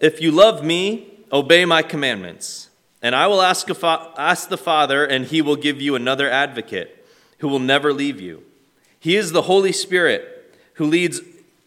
If 0.00 0.20
you 0.20 0.30
love 0.30 0.64
me, 0.64 1.12
obey 1.30 1.64
my 1.64 1.82
commandments. 1.82 2.68
And 3.02 3.14
I 3.14 3.26
will 3.26 3.42
ask, 3.42 3.68
fa- 3.68 4.12
ask 4.16 4.48
the 4.48 4.58
Father, 4.58 5.04
and 5.04 5.26
he 5.26 5.42
will 5.42 5.56
give 5.56 5.80
you 5.80 5.94
another 5.94 6.28
advocate 6.30 7.06
who 7.38 7.48
will 7.48 7.58
never 7.58 7.92
leave 7.92 8.20
you. 8.20 8.42
He 8.98 9.16
is 9.16 9.32
the 9.32 9.42
Holy 9.42 9.72
Spirit 9.72 10.54
who 10.74 10.86
leads, 10.86 11.20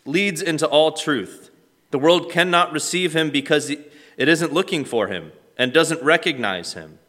leads 0.05 0.41
into 0.41 0.67
all 0.67 0.91
truth. 0.91 1.49
The 1.91 1.99
world 1.99 2.31
cannot 2.31 2.71
receive 2.71 3.15
him 3.15 3.29
because 3.29 3.69
it 3.69 3.91
isn't 4.17 4.53
looking 4.53 4.85
for 4.85 5.07
him 5.07 5.31
and 5.57 5.71
doesn't 5.71 6.01
recognize 6.01 6.73
him. 6.73 6.99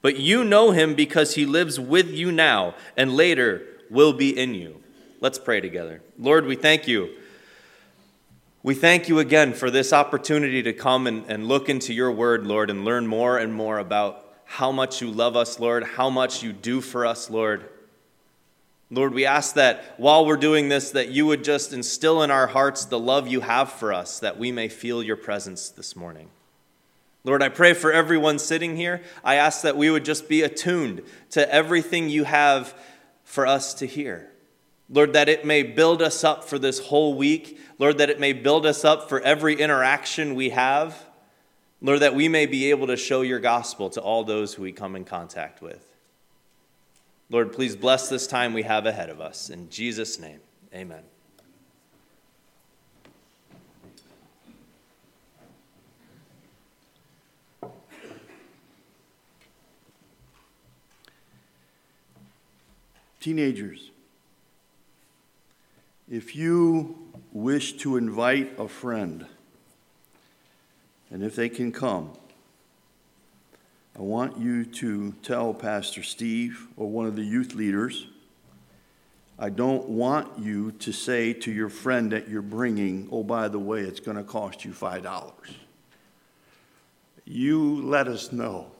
But 0.00 0.16
you 0.16 0.44
know 0.44 0.70
him 0.70 0.94
because 0.94 1.34
he 1.34 1.44
lives 1.44 1.80
with 1.80 2.10
you 2.10 2.30
now 2.30 2.74
and 2.96 3.16
later 3.16 3.62
will 3.90 4.12
be 4.12 4.38
in 4.38 4.54
you. 4.54 4.82
Let's 5.20 5.38
pray 5.38 5.60
together. 5.60 6.02
Lord, 6.18 6.46
we 6.46 6.56
thank 6.56 6.86
you. 6.86 7.10
We 8.68 8.74
thank 8.74 9.08
you 9.08 9.18
again 9.18 9.54
for 9.54 9.70
this 9.70 9.94
opportunity 9.94 10.62
to 10.64 10.74
come 10.74 11.06
and, 11.06 11.24
and 11.26 11.48
look 11.48 11.70
into 11.70 11.94
your 11.94 12.12
word, 12.12 12.46
Lord, 12.46 12.68
and 12.68 12.84
learn 12.84 13.06
more 13.06 13.38
and 13.38 13.50
more 13.50 13.78
about 13.78 14.30
how 14.44 14.72
much 14.72 15.00
you 15.00 15.10
love 15.10 15.36
us, 15.36 15.58
Lord, 15.58 15.84
how 15.84 16.10
much 16.10 16.42
you 16.42 16.52
do 16.52 16.82
for 16.82 17.06
us, 17.06 17.30
Lord. 17.30 17.66
Lord, 18.90 19.14
we 19.14 19.24
ask 19.24 19.54
that 19.54 19.94
while 19.96 20.26
we're 20.26 20.36
doing 20.36 20.68
this, 20.68 20.90
that 20.90 21.08
you 21.08 21.24
would 21.24 21.44
just 21.44 21.72
instill 21.72 22.22
in 22.22 22.30
our 22.30 22.46
hearts 22.46 22.84
the 22.84 22.98
love 22.98 23.26
you 23.26 23.40
have 23.40 23.72
for 23.72 23.90
us, 23.90 24.20
that 24.20 24.38
we 24.38 24.52
may 24.52 24.68
feel 24.68 25.02
your 25.02 25.16
presence 25.16 25.70
this 25.70 25.96
morning. 25.96 26.28
Lord, 27.24 27.42
I 27.42 27.48
pray 27.48 27.72
for 27.72 27.90
everyone 27.90 28.38
sitting 28.38 28.76
here. 28.76 29.00
I 29.24 29.36
ask 29.36 29.62
that 29.62 29.78
we 29.78 29.88
would 29.88 30.04
just 30.04 30.28
be 30.28 30.42
attuned 30.42 31.00
to 31.30 31.50
everything 31.50 32.10
you 32.10 32.24
have 32.24 32.74
for 33.24 33.46
us 33.46 33.72
to 33.72 33.86
hear. 33.86 34.30
Lord, 34.90 35.12
that 35.12 35.28
it 35.28 35.44
may 35.44 35.62
build 35.62 36.00
us 36.00 36.24
up 36.24 36.44
for 36.44 36.58
this 36.58 36.78
whole 36.78 37.14
week. 37.14 37.60
Lord, 37.78 37.98
that 37.98 38.10
it 38.10 38.18
may 38.18 38.32
build 38.32 38.64
us 38.64 38.84
up 38.84 39.08
for 39.08 39.20
every 39.20 39.54
interaction 39.54 40.34
we 40.34 40.50
have. 40.50 41.06
Lord, 41.80 42.00
that 42.00 42.14
we 42.14 42.28
may 42.28 42.46
be 42.46 42.70
able 42.70 42.86
to 42.88 42.96
show 42.96 43.22
your 43.22 43.38
gospel 43.38 43.90
to 43.90 44.00
all 44.00 44.24
those 44.24 44.54
who 44.54 44.62
we 44.62 44.72
come 44.72 44.96
in 44.96 45.04
contact 45.04 45.60
with. 45.60 45.84
Lord, 47.30 47.52
please 47.52 47.76
bless 47.76 48.08
this 48.08 48.26
time 48.26 48.54
we 48.54 48.62
have 48.62 48.86
ahead 48.86 49.10
of 49.10 49.20
us. 49.20 49.50
In 49.50 49.68
Jesus' 49.68 50.18
name, 50.18 50.40
amen. 50.74 51.02
Teenagers, 63.20 63.90
if 66.10 66.34
you 66.34 66.96
wish 67.32 67.74
to 67.74 67.96
invite 67.96 68.58
a 68.58 68.66
friend, 68.66 69.26
and 71.10 71.22
if 71.22 71.36
they 71.36 71.48
can 71.48 71.72
come, 71.72 72.10
I 73.96 74.02
want 74.02 74.38
you 74.38 74.64
to 74.64 75.12
tell 75.22 75.52
Pastor 75.52 76.02
Steve 76.02 76.68
or 76.76 76.88
one 76.88 77.06
of 77.06 77.16
the 77.16 77.24
youth 77.24 77.54
leaders. 77.54 78.06
I 79.38 79.50
don't 79.50 79.88
want 79.88 80.38
you 80.38 80.72
to 80.72 80.92
say 80.92 81.32
to 81.32 81.52
your 81.52 81.68
friend 81.68 82.12
that 82.12 82.28
you're 82.28 82.42
bringing, 82.42 83.08
oh, 83.12 83.22
by 83.22 83.48
the 83.48 83.58
way, 83.58 83.80
it's 83.80 84.00
going 84.00 84.16
to 84.16 84.24
cost 84.24 84.64
you 84.64 84.72
$5. 84.72 85.30
You 87.24 87.82
let 87.82 88.08
us 88.08 88.32
know, 88.32 88.70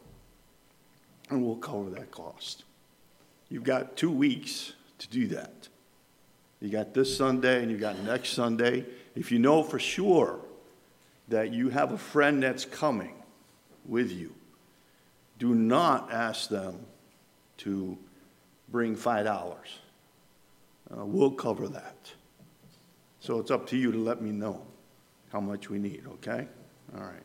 and 1.31 1.45
we'll 1.45 1.57
cover 1.57 1.91
that 1.91 2.11
cost. 2.11 2.65
You've 3.51 3.65
got 3.65 3.97
two 3.97 4.11
weeks 4.11 4.73
to 4.99 5.09
do 5.09 5.27
that. 5.29 5.69
You 6.61 6.71
got 6.71 6.93
this 6.93 7.17
Sunday 7.17 7.63
and 7.63 7.71
you 7.71 7.79
got 7.79 7.99
next 8.01 8.31
Sunday. 8.31 8.85
If 9.15 9.31
you 9.31 9.39
know 9.39 9.63
for 9.63 9.79
sure 9.79 10.41
that 11.29 11.53
you 11.53 11.69
have 11.69 11.93
a 11.93 11.99
friend 11.99 12.43
that's 12.43 12.65
coming 12.65 13.15
with 13.87 14.11
you, 14.11 14.35
do 15.39 15.55
not 15.55 16.13
ask 16.13 16.49
them 16.49 16.81
to 17.59 17.97
bring 18.69 18.97
$5. 18.97 19.57
Uh, 20.91 21.05
we'll 21.05 21.31
cover 21.31 21.69
that. 21.69 22.13
So 23.21 23.39
it's 23.39 23.51
up 23.51 23.67
to 23.69 23.77
you 23.77 23.93
to 23.93 23.99
let 23.99 24.21
me 24.21 24.31
know 24.31 24.63
how 25.33 25.41
much 25.41 25.69
we 25.69 25.79
need, 25.79 26.05
okay? 26.15 26.47
All 26.97 27.03
right. 27.03 27.23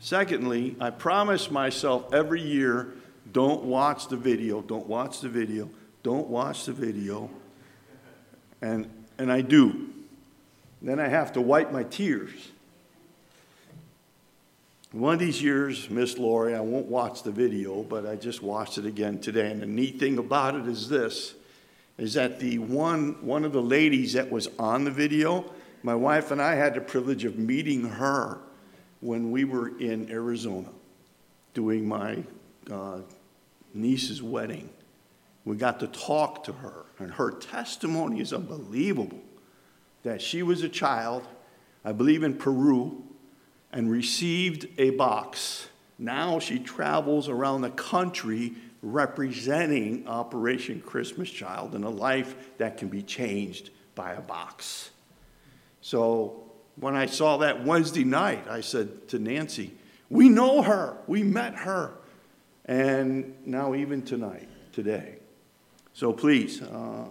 Secondly, 0.00 0.76
I 0.80 0.90
promise 0.90 1.50
myself 1.50 2.12
every 2.14 2.40
year 2.40 2.92
don't 3.32 3.64
watch 3.64 4.08
the 4.08 4.16
video, 4.16 4.62
don't 4.62 4.86
watch 4.86 5.20
the 5.20 5.28
video, 5.28 5.68
don't 6.02 6.28
watch 6.28 6.64
the 6.64 6.72
video. 6.72 7.28
And, 8.60 8.90
and 9.18 9.30
I 9.30 9.40
do. 9.40 9.88
Then 10.82 11.00
I 11.00 11.08
have 11.08 11.32
to 11.32 11.40
wipe 11.40 11.72
my 11.72 11.84
tears. 11.84 12.50
One 14.92 15.12
of 15.12 15.20
these 15.20 15.42
years, 15.42 15.90
Miss 15.90 16.16
Lori, 16.16 16.54
I 16.54 16.60
won't 16.60 16.86
watch 16.86 17.22
the 17.22 17.30
video, 17.30 17.82
but 17.82 18.06
I 18.06 18.16
just 18.16 18.42
watched 18.42 18.78
it 18.78 18.86
again 18.86 19.20
today. 19.20 19.50
And 19.50 19.60
the 19.60 19.66
neat 19.66 19.98
thing 19.98 20.18
about 20.18 20.54
it 20.54 20.66
is 20.66 20.88
this 20.88 21.34
is 21.98 22.14
that 22.14 22.38
the 22.38 22.58
one 22.58 23.16
one 23.26 23.44
of 23.44 23.52
the 23.52 23.60
ladies 23.60 24.12
that 24.12 24.30
was 24.30 24.48
on 24.58 24.84
the 24.84 24.90
video, 24.90 25.44
my 25.82 25.94
wife 25.94 26.30
and 26.30 26.40
I 26.40 26.54
had 26.54 26.74
the 26.74 26.80
privilege 26.80 27.24
of 27.24 27.36
meeting 27.36 27.84
her 27.84 28.38
when 29.00 29.30
we 29.30 29.44
were 29.44 29.76
in 29.78 30.10
Arizona 30.10 30.70
doing 31.54 31.86
my 31.86 32.22
uh, 32.70 33.00
niece's 33.74 34.22
wedding. 34.22 34.70
We 35.48 35.56
got 35.56 35.80
to 35.80 35.86
talk 35.86 36.44
to 36.44 36.52
her, 36.52 36.84
and 36.98 37.10
her 37.12 37.30
testimony 37.30 38.20
is 38.20 38.34
unbelievable. 38.34 39.22
That 40.02 40.20
she 40.20 40.42
was 40.42 40.62
a 40.62 40.68
child, 40.68 41.26
I 41.86 41.92
believe 41.92 42.22
in 42.22 42.34
Peru, 42.34 43.02
and 43.72 43.90
received 43.90 44.68
a 44.76 44.90
box. 44.90 45.68
Now 45.98 46.38
she 46.38 46.58
travels 46.58 47.30
around 47.30 47.62
the 47.62 47.70
country 47.70 48.56
representing 48.82 50.06
Operation 50.06 50.82
Christmas 50.82 51.30
Child 51.30 51.74
and 51.74 51.82
a 51.82 51.88
life 51.88 52.34
that 52.58 52.76
can 52.76 52.88
be 52.88 53.02
changed 53.02 53.70
by 53.94 54.12
a 54.12 54.20
box. 54.20 54.90
So 55.80 56.42
when 56.76 56.94
I 56.94 57.06
saw 57.06 57.38
that 57.38 57.64
Wednesday 57.64 58.04
night, 58.04 58.46
I 58.50 58.60
said 58.60 59.08
to 59.08 59.18
Nancy, 59.18 59.72
We 60.10 60.28
know 60.28 60.60
her, 60.60 60.98
we 61.06 61.22
met 61.22 61.54
her 61.54 61.94
and 62.66 63.34
now 63.46 63.74
even 63.74 64.02
tonight, 64.02 64.46
today. 64.72 65.17
So 65.98 66.12
please, 66.12 66.62
uh, 66.62 67.06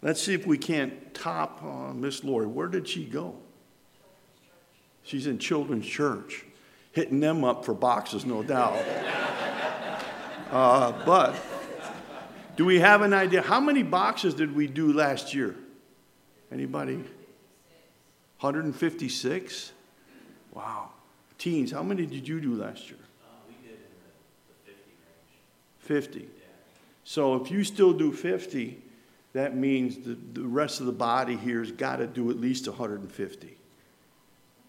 let's 0.00 0.22
see 0.22 0.32
if 0.32 0.46
we 0.46 0.56
can't 0.56 1.12
top 1.12 1.62
uh, 1.62 1.92
Miss 1.92 2.24
Lori. 2.24 2.46
Where 2.46 2.66
did 2.66 2.88
she 2.88 3.04
go? 3.04 3.34
She's 5.02 5.26
in 5.26 5.38
Children's 5.38 5.84
Church, 5.84 6.46
hitting 6.92 7.20
them 7.20 7.44
up 7.44 7.62
for 7.62 7.74
boxes, 7.74 8.24
no 8.24 8.42
doubt. 8.42 8.72
uh, 10.50 11.04
but 11.04 11.36
do 12.56 12.64
we 12.64 12.78
have 12.78 13.02
an 13.02 13.12
idea? 13.12 13.42
How 13.42 13.60
many 13.60 13.82
boxes 13.82 14.32
did 14.32 14.56
we 14.56 14.66
do 14.66 14.94
last 14.94 15.34
year? 15.34 15.54
Anybody? 16.50 17.04
156? 18.40 19.72
Wow. 20.54 20.88
Teens, 21.36 21.70
how 21.70 21.82
many 21.82 22.06
did 22.06 22.26
you 22.26 22.40
do 22.40 22.54
last 22.54 22.88
year? 22.88 22.98
50. 25.80 26.30
So 27.04 27.34
if 27.34 27.50
you 27.50 27.64
still 27.64 27.92
do 27.92 28.12
50, 28.12 28.78
that 29.32 29.56
means 29.56 29.98
the, 29.98 30.16
the 30.32 30.46
rest 30.46 30.80
of 30.80 30.86
the 30.86 30.92
body 30.92 31.36
here 31.36 31.60
has 31.60 31.72
got 31.72 31.96
to 31.96 32.06
do 32.06 32.30
at 32.30 32.38
least 32.38 32.68
150. 32.68 33.56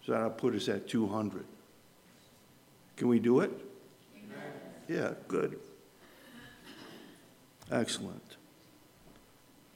So 0.04 0.12
that'll 0.12 0.30
put 0.30 0.54
us 0.54 0.68
at 0.68 0.88
200. 0.88 1.44
Can 2.96 3.08
we 3.08 3.18
do 3.18 3.40
it? 3.40 3.50
Amen. 4.16 4.38
Yeah, 4.88 5.12
good. 5.28 5.58
Excellent. 7.70 8.36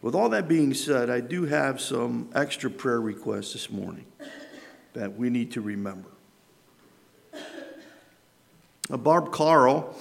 With 0.03 0.15
all 0.15 0.29
that 0.29 0.47
being 0.47 0.75
said, 0.75 1.11
I 1.11 1.21
do 1.21 1.47
have 1.47 1.81
some 1.81 2.31
extra 2.35 2.71
prayer 2.71 3.01
requests 3.01 3.55
this 3.55 3.71
morning 3.71 4.05
that 4.93 5.17
we 5.17 5.31
need 5.31 5.53
to 5.53 5.61
remember. 5.61 6.11
Uh, 8.91 8.97
Barb 8.97 9.33
Carl 9.33 9.95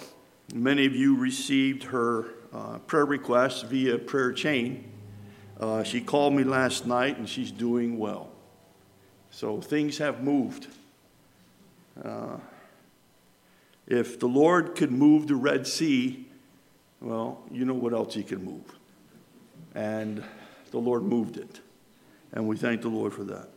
Many 0.54 0.86
of 0.86 0.96
you 0.96 1.18
received 1.18 1.84
her 1.84 2.26
uh, 2.54 2.80
prayer 2.80 3.06
requests 3.06 3.62
via 3.62 3.98
prayer 3.98 4.32
chain. 4.32 4.92
Uh, 5.60 5.84
she 5.84 6.02
called 6.02 6.34
me 6.34 6.44
last 6.44 6.86
night 6.86 7.18
and 7.18 7.28
she's 7.28 7.52
doing 7.52 7.98
well. 7.98 8.30
So 9.32 9.60
things 9.60 9.98
have 9.98 10.24
moved. 10.24 10.68
Uh, 12.04 12.38
if 13.88 14.20
the 14.20 14.28
Lord 14.28 14.76
could 14.76 14.92
move 14.92 15.28
the 15.28 15.36
Red 15.36 15.66
Sea, 15.66 16.28
well, 17.02 17.44
you 17.52 17.66
know 17.66 17.74
what 17.74 17.94
else 17.94 18.14
He 18.14 18.24
can 18.24 18.44
move. 18.44 18.76
And 19.76 20.24
the 20.72 20.80
Lord 20.80 21.04
moved 21.04 21.38
it. 21.38 21.62
And 22.34 22.48
we 22.48 22.58
thank 22.58 22.82
the 22.82 22.90
Lord 22.90 23.14
for 23.14 23.24
that. 23.26 23.50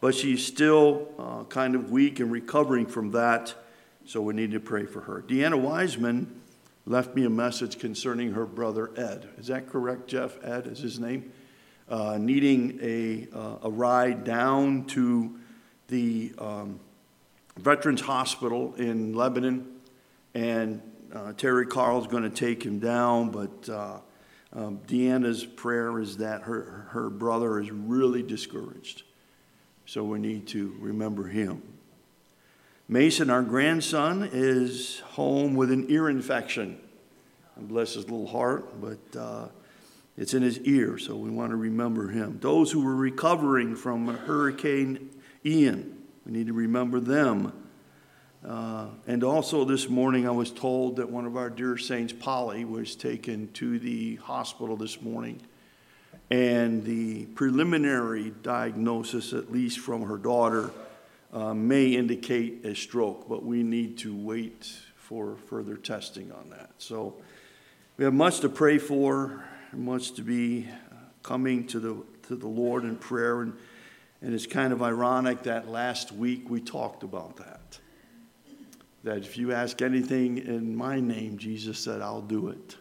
But 0.00 0.14
she's 0.14 0.44
still 0.44 1.08
uh, 1.18 1.44
kind 1.44 1.74
of 1.74 1.90
weak 1.90 2.20
and 2.20 2.30
recovering 2.30 2.86
from 2.86 3.12
that. 3.12 3.54
So 4.04 4.20
we 4.20 4.34
need 4.34 4.50
to 4.50 4.60
pray 4.60 4.84
for 4.84 5.00
her. 5.02 5.22
Deanna 5.22 5.60
Wiseman 5.60 6.41
left 6.86 7.14
me 7.14 7.24
a 7.24 7.30
message 7.30 7.78
concerning 7.78 8.32
her 8.32 8.46
brother 8.46 8.90
Ed. 8.96 9.28
Is 9.38 9.46
that 9.46 9.68
correct, 9.68 10.08
Jeff? 10.08 10.42
Ed 10.44 10.66
is 10.66 10.80
his 10.80 10.98
name? 10.98 11.32
Uh, 11.88 12.18
needing 12.18 12.78
a, 12.82 13.28
uh, 13.34 13.56
a 13.62 13.70
ride 13.70 14.24
down 14.24 14.84
to 14.86 15.38
the 15.88 16.32
um, 16.38 16.80
Veterans 17.58 18.00
Hospital 18.00 18.74
in 18.76 19.14
Lebanon, 19.14 19.66
and 20.34 20.80
uh, 21.12 21.32
Terry 21.34 21.66
Carl's 21.66 22.06
going 22.06 22.22
to 22.22 22.30
take 22.30 22.62
him 22.62 22.78
down, 22.78 23.30
but 23.30 23.68
uh, 23.68 23.98
um, 24.54 24.78
Deanna's 24.86 25.44
prayer 25.44 25.98
is 25.98 26.16
that 26.18 26.42
her, 26.42 26.86
her 26.90 27.10
brother 27.10 27.60
is 27.60 27.70
really 27.70 28.22
discouraged. 28.22 29.02
So 29.84 30.02
we 30.04 30.18
need 30.18 30.46
to 30.48 30.74
remember 30.78 31.26
him. 31.26 31.62
Mason, 32.92 33.30
our 33.30 33.40
grandson, 33.40 34.28
is 34.34 35.00
home 35.00 35.54
with 35.54 35.72
an 35.72 35.86
ear 35.88 36.10
infection. 36.10 36.78
bless 37.56 37.94
his 37.94 38.04
little 38.04 38.26
heart, 38.26 38.82
but 38.82 39.18
uh, 39.18 39.48
it's 40.18 40.34
in 40.34 40.42
his 40.42 40.58
ear, 40.58 40.98
so 40.98 41.16
we 41.16 41.30
want 41.30 41.52
to 41.52 41.56
remember 41.56 42.08
him. 42.08 42.36
Those 42.42 42.70
who 42.70 42.84
were 42.84 42.94
recovering 42.94 43.76
from 43.76 44.08
Hurricane 44.08 45.08
Ian, 45.42 46.02
we 46.26 46.32
need 46.32 46.48
to 46.48 46.52
remember 46.52 47.00
them. 47.00 47.54
Uh, 48.46 48.88
and 49.06 49.24
also 49.24 49.64
this 49.64 49.88
morning, 49.88 50.28
I 50.28 50.32
was 50.32 50.50
told 50.50 50.96
that 50.96 51.08
one 51.08 51.24
of 51.24 51.34
our 51.34 51.48
dear 51.48 51.78
saints, 51.78 52.12
Polly, 52.12 52.66
was 52.66 52.94
taken 52.94 53.50
to 53.52 53.78
the 53.78 54.16
hospital 54.16 54.76
this 54.76 55.00
morning. 55.00 55.40
And 56.30 56.84
the 56.84 57.24
preliminary 57.24 58.34
diagnosis, 58.42 59.32
at 59.32 59.50
least 59.50 59.78
from 59.78 60.02
her 60.02 60.18
daughter, 60.18 60.72
uh, 61.32 61.54
may 61.54 61.86
indicate 61.86 62.64
a 62.64 62.74
stroke, 62.74 63.28
but 63.28 63.44
we 63.44 63.62
need 63.62 63.98
to 63.98 64.14
wait 64.14 64.70
for 64.96 65.36
further 65.46 65.76
testing 65.76 66.30
on 66.32 66.50
that. 66.50 66.70
So 66.78 67.16
we 67.96 68.04
have 68.04 68.14
much 68.14 68.40
to 68.40 68.48
pray 68.48 68.78
for, 68.78 69.44
much 69.72 70.12
to 70.14 70.22
be 70.22 70.68
coming 71.22 71.66
to 71.68 71.80
the, 71.80 71.96
to 72.28 72.36
the 72.36 72.48
Lord 72.48 72.84
in 72.84 72.96
prayer. 72.96 73.42
And, 73.42 73.54
and 74.20 74.34
it's 74.34 74.46
kind 74.46 74.72
of 74.72 74.82
ironic 74.82 75.44
that 75.44 75.68
last 75.68 76.12
week 76.12 76.50
we 76.50 76.60
talked 76.60 77.02
about 77.02 77.36
that 77.36 77.78
that 79.04 79.18
if 79.18 79.36
you 79.36 79.52
ask 79.52 79.82
anything 79.82 80.38
in 80.38 80.76
my 80.76 81.00
name, 81.00 81.36
Jesus 81.36 81.78
said, 81.78 82.00
I'll 82.00 82.22
do 82.22 82.48
it. 82.48 82.76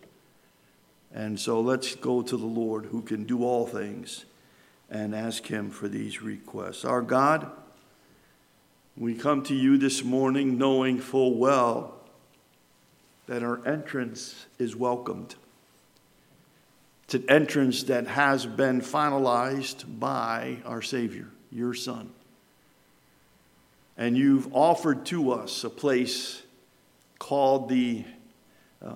And 1.13 1.39
so 1.39 1.61
let's 1.61 1.95
go 1.95 2.21
to 2.21 2.37
the 2.37 2.45
Lord 2.45 2.85
who 2.85 3.01
can 3.01 3.25
do 3.25 3.43
all 3.43 3.65
things 3.65 4.25
and 4.89 5.15
ask 5.15 5.45
him 5.45 5.69
for 5.69 5.87
these 5.87 6.21
requests. 6.21 6.85
Our 6.85 7.01
God, 7.01 7.49
we 8.97 9.15
come 9.15 9.43
to 9.43 9.55
you 9.55 9.77
this 9.77 10.03
morning 10.03 10.57
knowing 10.57 10.99
full 10.99 11.37
well 11.37 11.95
that 13.27 13.43
our 13.43 13.65
entrance 13.65 14.45
is 14.59 14.75
welcomed. 14.75 15.35
It's 17.05 17.15
an 17.15 17.29
entrance 17.29 17.83
that 17.83 18.07
has 18.07 18.45
been 18.45 18.81
finalized 18.81 19.99
by 19.99 20.57
our 20.65 20.81
Savior, 20.81 21.27
your 21.51 21.73
Son 21.73 22.11
and 24.01 24.17
you've 24.17 24.51
offered 24.51 25.05
to 25.05 25.31
us 25.31 25.63
a 25.63 25.69
place 25.69 26.41
called 27.19 27.69
the 27.69 28.03
uh, 28.83 28.95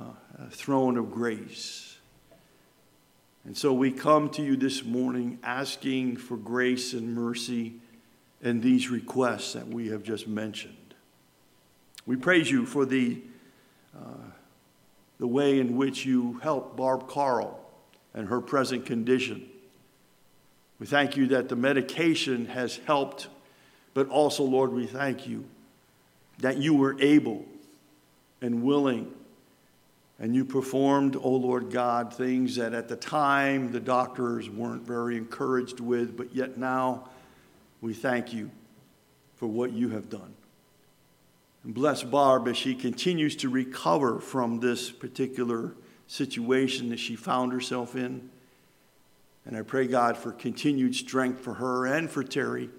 throne 0.50 0.98
of 0.98 1.12
grace. 1.12 1.98
And 3.46 3.56
so 3.56 3.72
we 3.72 3.92
come 3.92 4.32
to 4.32 4.42
you 4.42 4.56
this 4.56 4.84
morning 4.84 5.38
asking 5.44 6.18
for 6.18 6.38
grace 6.38 6.94
and 6.94 7.14
mercy 7.14 7.76
and 8.42 8.62
these 8.62 8.90
requests 8.90 9.54
that 9.54 9.68
we 9.68 9.90
have 9.90 10.04
just 10.04 10.28
mentioned. 10.28 10.76
We 12.06 12.16
praise 12.16 12.50
you 12.50 12.66
for 12.66 12.86
the, 12.86 13.22
uh, 13.96 14.30
the 15.20 15.28
way 15.28 15.60
in 15.60 15.76
which 15.76 16.06
you 16.06 16.40
helped 16.44 16.78
Barb 16.78 17.08
Carl 17.08 17.60
and 18.14 18.28
her 18.28 18.42
present 18.42 18.86
condition. 18.86 19.50
We 20.80 20.86
thank 20.86 21.18
you 21.18 21.28
that 21.28 21.50
the 21.50 21.56
medication 21.56 22.46
has 22.48 22.78
helped 22.86 23.28
but 23.96 24.10
also, 24.10 24.44
Lord, 24.44 24.74
we 24.74 24.86
thank 24.86 25.26
you 25.26 25.46
that 26.40 26.58
you 26.58 26.76
were 26.76 26.98
able 27.00 27.46
and 28.42 28.62
willing 28.62 29.12
and 30.20 30.36
you 30.36 30.46
performed, 30.46 31.16
oh 31.16 31.32
Lord 31.32 31.72
God, 31.72 32.14
things 32.14 32.58
that 32.58 32.74
at 32.74 32.88
the 32.90 32.96
time 32.98 33.72
the 33.72 33.80
doctors 33.80 34.50
weren't 34.50 34.84
very 34.84 35.18
encouraged 35.18 35.80
with, 35.80 36.16
but 36.16 36.36
yet 36.36 36.58
now 36.58 37.10
we 37.86 37.94
thank 37.94 38.34
you 38.34 38.50
for 39.36 39.46
what 39.46 39.72
you 39.72 39.90
have 39.90 40.10
done. 40.10 40.34
And 41.64 41.72
bless 41.72 42.02
Barb 42.02 42.48
as 42.48 42.58
she 42.58 42.74
continues 42.74 43.36
to 43.38 43.50
recover 43.50 44.20
from 44.20 44.60
this 44.60 44.90
particular 44.90 45.76
situation 46.08 46.90
that 46.90 46.98
she 46.98 47.16
found 47.16 47.54
herself 47.54 47.96
in. 47.96 48.32
And 49.46 49.56
I 49.56 49.62
pray, 49.62 49.86
God, 49.86 50.18
for 50.18 50.32
continued 50.32 50.96
strength 50.96 51.42
for 51.42 51.54
her 51.54 51.86
and 51.86 52.10
for 52.10 52.24
Terry 52.24 52.72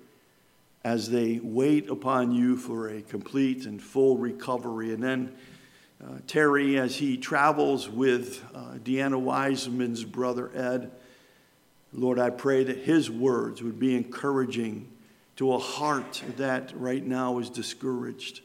as 0.82 1.08
they 1.08 1.38
wait 1.40 1.88
upon 1.88 2.32
you 2.32 2.56
for 2.56 2.88
a 2.88 3.00
complete 3.00 3.64
and 3.64 3.80
full 3.80 4.16
recovery. 4.16 4.92
And 4.92 5.00
then 5.00 5.36
uh, 6.04 6.18
Terry, 6.26 6.80
as 6.80 6.96
he 6.96 7.16
travels 7.16 7.88
with 7.88 8.42
uh, 8.52 8.78
Deanna 8.82 9.20
Wiseman's 9.20 10.02
brother 10.02 10.50
Ed, 10.52 10.90
Lord, 11.92 12.18
I 12.18 12.30
pray 12.30 12.64
that 12.64 12.78
his 12.78 13.08
words 13.08 13.62
would 13.62 13.78
be 13.78 13.94
encouraging 13.94 14.88
to 15.36 15.52
a 15.52 15.58
heart 15.58 16.22
that 16.36 16.72
right 16.74 17.04
now 17.04 17.38
is 17.38 17.50
discouraged. 17.50 18.40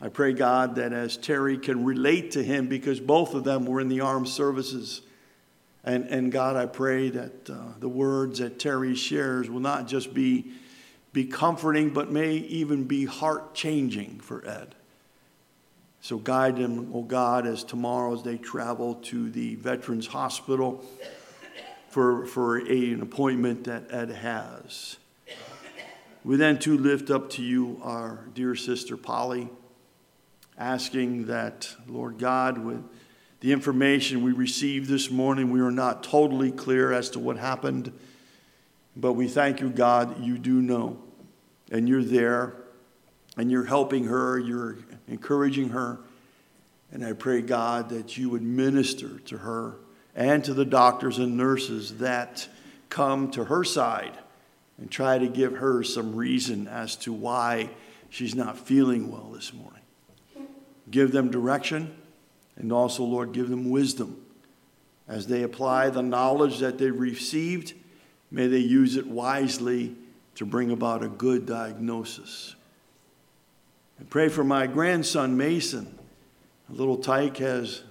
I 0.00 0.08
pray, 0.08 0.32
God, 0.32 0.76
that 0.76 0.92
as 0.92 1.16
Terry 1.16 1.58
can 1.58 1.84
relate 1.84 2.32
to 2.32 2.42
him, 2.42 2.68
because 2.68 3.00
both 3.00 3.34
of 3.34 3.44
them 3.44 3.66
were 3.66 3.80
in 3.80 3.88
the 3.88 4.00
armed 4.00 4.28
services. 4.28 5.02
And, 5.84 6.06
and 6.06 6.30
God, 6.30 6.56
I 6.56 6.66
pray 6.66 7.10
that 7.10 7.50
uh, 7.50 7.56
the 7.78 7.88
words 7.88 8.38
that 8.38 8.58
Terry 8.58 8.94
shares 8.94 9.50
will 9.50 9.60
not 9.60 9.88
just 9.88 10.14
be 10.14 10.52
be 11.12 11.24
comforting, 11.24 11.90
but 11.90 12.12
may 12.12 12.32
even 12.34 12.84
be 12.84 13.04
heart 13.04 13.54
changing 13.54 14.20
for 14.20 14.46
Ed. 14.46 14.74
So 16.00 16.18
guide 16.18 16.56
them, 16.56 16.90
oh 16.94 17.02
God, 17.02 17.46
as 17.46 17.64
tomorrow 17.64 18.14
as 18.14 18.22
they 18.22 18.38
travel 18.38 18.94
to 18.94 19.30
the 19.30 19.56
Veterans 19.56 20.06
Hospital 20.06 20.84
for, 21.88 22.26
for 22.26 22.58
a, 22.58 22.92
an 22.92 23.02
appointment 23.02 23.64
that 23.64 23.90
Ed 23.90 24.10
has. 24.10 24.96
We 26.28 26.36
then 26.36 26.58
too 26.58 26.76
lift 26.76 27.08
up 27.08 27.30
to 27.30 27.42
you 27.42 27.80
our 27.82 28.20
dear 28.34 28.54
sister 28.54 28.98
Polly, 28.98 29.48
asking 30.58 31.28
that, 31.28 31.74
Lord 31.86 32.18
God, 32.18 32.58
with 32.58 32.84
the 33.40 33.50
information 33.50 34.22
we 34.22 34.32
received 34.32 34.90
this 34.90 35.10
morning, 35.10 35.50
we 35.50 35.60
are 35.60 35.70
not 35.70 36.04
totally 36.04 36.52
clear 36.52 36.92
as 36.92 37.08
to 37.12 37.18
what 37.18 37.38
happened. 37.38 37.98
But 38.94 39.14
we 39.14 39.26
thank 39.26 39.62
you, 39.62 39.70
God, 39.70 40.22
you 40.22 40.36
do 40.36 40.60
know. 40.60 40.98
And 41.72 41.88
you're 41.88 42.04
there, 42.04 42.52
and 43.38 43.50
you're 43.50 43.64
helping 43.64 44.04
her, 44.04 44.38
you're 44.38 44.76
encouraging 45.06 45.70
her. 45.70 45.98
And 46.92 47.06
I 47.06 47.14
pray, 47.14 47.40
God, 47.40 47.88
that 47.88 48.18
you 48.18 48.28
would 48.28 48.42
minister 48.42 49.18
to 49.20 49.38
her 49.38 49.76
and 50.14 50.44
to 50.44 50.52
the 50.52 50.66
doctors 50.66 51.18
and 51.18 51.38
nurses 51.38 51.96
that 52.00 52.48
come 52.90 53.30
to 53.30 53.44
her 53.44 53.64
side 53.64 54.18
and 54.78 54.90
try 54.90 55.18
to 55.18 55.26
give 55.26 55.56
her 55.56 55.82
some 55.82 56.14
reason 56.14 56.68
as 56.68 56.96
to 56.96 57.12
why 57.12 57.70
she's 58.10 58.34
not 58.34 58.58
feeling 58.58 59.10
well 59.10 59.30
this 59.32 59.52
morning. 59.52 59.82
Give 60.90 61.12
them 61.12 61.30
direction, 61.30 61.94
and 62.56 62.72
also, 62.72 63.02
Lord, 63.04 63.32
give 63.32 63.48
them 63.48 63.70
wisdom 63.70 64.24
as 65.06 65.26
they 65.26 65.42
apply 65.42 65.90
the 65.90 66.02
knowledge 66.02 66.58
that 66.58 66.78
they've 66.78 66.98
received 66.98 67.74
May 68.30 68.46
they 68.46 68.58
use 68.58 68.96
it 68.96 69.06
wisely 69.06 69.96
to 70.34 70.44
bring 70.44 70.70
about 70.70 71.02
a 71.02 71.08
good 71.08 71.46
diagnosis. 71.46 72.54
And 73.98 74.08
pray 74.08 74.28
for 74.28 74.44
my 74.44 74.66
grandson, 74.66 75.36
Mason. 75.36 75.98
A 76.68 76.72
little 76.72 76.98
tyke 76.98 77.38
has 77.38 77.82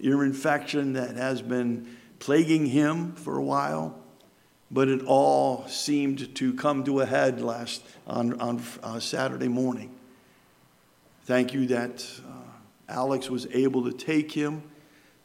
ear 0.00 0.24
infection 0.24 0.94
that 0.94 1.16
has 1.16 1.42
been 1.42 1.96
plaguing 2.20 2.66
him 2.66 3.14
for 3.14 3.36
a 3.36 3.42
while, 3.42 3.98
but 4.70 4.88
it 4.88 5.02
all 5.04 5.66
seemed 5.66 6.34
to 6.36 6.54
come 6.54 6.84
to 6.84 7.00
a 7.00 7.06
head 7.06 7.40
last 7.40 7.82
on, 8.06 8.40
on 8.40 8.62
uh, 8.82 9.00
Saturday 9.00 9.48
morning. 9.48 9.90
Thank 11.24 11.52
you 11.52 11.66
that 11.68 12.06
uh, 12.26 12.32
Alex 12.88 13.28
was 13.28 13.46
able 13.52 13.84
to 13.84 13.92
take 13.92 14.32
him 14.32 14.62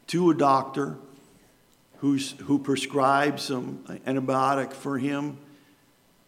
to 0.08 0.30
a 0.30 0.34
doctor 0.34 0.96
who's, 1.98 2.32
who 2.42 2.58
prescribed 2.58 3.40
some 3.40 3.84
antibiotic 4.06 4.72
for 4.72 4.98
him. 4.98 5.38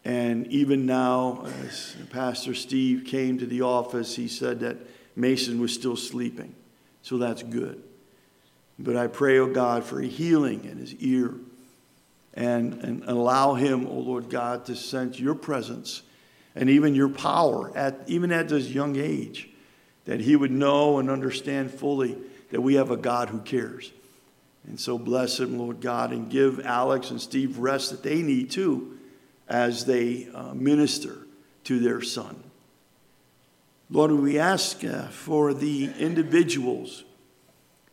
And 0.05 0.47
even 0.47 0.87
now, 0.87 1.45
as 1.63 1.97
Pastor 2.11 2.55
Steve 2.55 3.05
came 3.05 3.39
to 3.39 3.47
the 3.47 3.63
office, 3.63 4.17
he 4.17 4.29
said 4.29 4.61
that 4.61 4.79
Mason 5.17 5.61
was 5.61 5.75
still 5.75 5.97
sleeping. 5.97 6.55
So 7.03 7.19
that's 7.19 7.43
good. 7.43 7.83
But 8.79 8.97
I 8.97 9.09
pray, 9.09 9.39
oh 9.39 9.53
God, 9.53 9.85
for 9.85 10.01
a 10.01 10.07
healing 10.07 10.65
in 10.65 10.79
his 10.79 10.95
ear 10.95 11.35
and, 12.35 12.75
and 12.85 13.05
allow 13.05 13.55
him, 13.55 13.87
oh 13.87 13.99
Lord 13.99 14.31
God, 14.31 14.67
to 14.67 14.77
sense 14.77 15.19
your 15.19 15.35
presence 15.35 16.03
and 16.55 16.71
even 16.71 16.95
your 16.95 17.09
power, 17.09 17.77
at, 17.77 18.01
even 18.07 18.33
at 18.33 18.49
this 18.49 18.69
young 18.69 18.97
age, 18.97 19.49
that 20.05 20.21
he 20.21 20.37
would 20.37 20.51
know 20.51 20.99
and 20.99 21.11
understand 21.11 21.71
fully 21.71 22.17
that 22.51 22.61
we 22.61 22.75
have 22.75 22.91
a 22.91 22.97
God 22.97 23.29
who 23.29 23.41
cares 23.41 23.93
and 24.69 24.79
so 24.79 24.99
bless 24.99 25.41
him, 25.41 25.59
Lord 25.59 25.81
God, 25.81 26.13
and 26.13 26.31
give 26.31 26.61
Alex 26.61 27.11
and 27.11 27.21
Steve 27.21 27.59
rest 27.59 27.91
that 27.91 28.03
they 28.03 28.21
need 28.21 28.51
too 28.51 28.99
as 29.49 29.87
they 29.87 30.29
uh, 30.35 30.53
minister 30.53 31.27
to 31.65 31.79
their 31.81 32.03
son. 32.03 32.43
Lord, 33.91 34.13
we 34.13 34.39
ask 34.39 34.85
uh, 34.85 35.09
for 35.09 35.55
the 35.55 35.91
individuals 35.99 37.05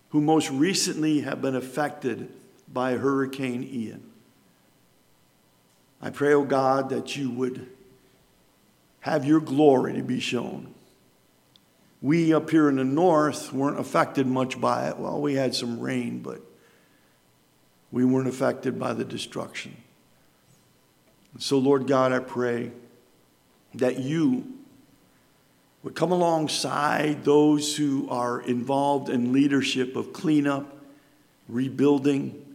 who 0.10 0.20
most 0.20 0.50
recently 0.51 1.22
have 1.22 1.42
been 1.42 1.56
affected 1.56 2.30
by 2.72 2.98
Hurricane 2.98 3.63
Ian. 3.63 4.12
I 6.06 6.12
pray, 6.12 6.36
O 6.36 6.42
oh 6.42 6.46
God, 6.46 6.92
that 6.92 7.16
you 7.18 7.32
would 7.32 7.68
have 9.00 9.26
your 9.26 9.40
glory 9.40 9.94
to 9.94 10.04
be 10.04 10.20
shown. 10.20 10.72
We 12.00 12.32
up 12.32 12.52
here 12.52 12.70
in 12.70 12.76
the 12.76 12.84
north 12.84 13.52
weren't 13.52 13.80
affected 13.80 14.28
much 14.28 14.62
by 14.62 14.90
it. 14.90 15.00
Well, 15.00 15.20
we 15.20 15.34
had 15.34 15.56
some 15.56 15.80
rain, 15.80 16.20
but 16.20 16.42
we 17.92 18.06
weren't 18.06 18.28
affected 18.28 18.78
by 18.78 18.94
the 18.94 19.04
destruction. 19.04 19.76
So, 21.40 21.58
Lord 21.58 21.88
God, 21.88 22.12
I 22.12 22.20
pray 22.20 22.72
that 23.74 23.98
you 23.98 24.46
would 25.82 25.96
come 25.96 26.12
alongside 26.12 27.26
those 27.26 27.76
who 27.76 28.08
are 28.12 28.42
involved 28.42 29.10
in 29.10 29.34
leadership 29.34 29.96
of 29.96 30.14
cleanup, 30.14 30.72
rebuilding, 31.50 32.46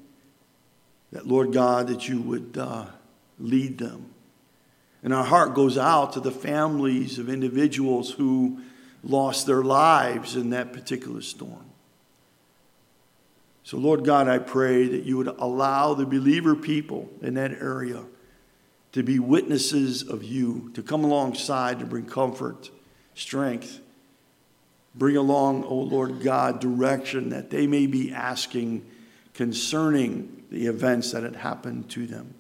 that, 1.11 1.27
Lord 1.27 1.53
God, 1.53 1.89
that 1.89 2.09
you 2.09 2.21
would 2.21 2.57
uh, 2.57 2.87
lead 3.41 3.79
them. 3.79 4.07
And 5.03 5.15
our 5.15 5.25
heart 5.25 5.55
goes 5.55 5.79
out 5.79 6.13
to 6.13 6.21
the 6.21 6.31
families 6.31 7.19
of 7.19 7.29
individuals 7.29 8.13
who 8.13 8.61
lost 9.03 9.47
their 9.47 9.63
lives 9.63 10.37
in 10.37 10.51
that 10.51 10.73
particular 10.73 11.23
storm. 11.23 11.65
So, 13.63 13.79
Lord 13.79 14.05
God, 14.05 14.29
I 14.29 14.39
pray 14.39 14.89
that 14.89 15.05
you 15.05 15.17
would 15.17 15.29
allow 15.29 15.95
the 15.95 16.07
believer 16.07 16.55
people 16.55 17.09
in 17.23 17.35
that 17.35 17.53
area 17.53 18.03
to 18.93 19.03
be 19.03 19.19
witnesses 19.19 20.03
of 20.03 20.25
you, 20.25 20.71
to 20.75 20.83
come 20.83 21.05
alongside 21.05 21.79
to 21.79 21.87
bring 21.87 22.07
comfort, 22.07 22.71
strength, 23.15 23.81
bring 24.95 25.17
along, 25.17 25.65
oh 25.65 25.77
Lord 25.77 26.21
God, 26.23 26.61
direction 26.61 27.29
that 27.31 27.51
they 27.51 27.67
may 27.67 27.87
be 27.87 28.13
asking 28.13 28.85
concerning 29.35 30.45
the 30.51 30.67
events 30.67 31.13
that 31.13 31.23
had 31.23 31.37
happened 31.37 31.89
to 31.91 32.07
them. 32.07 32.35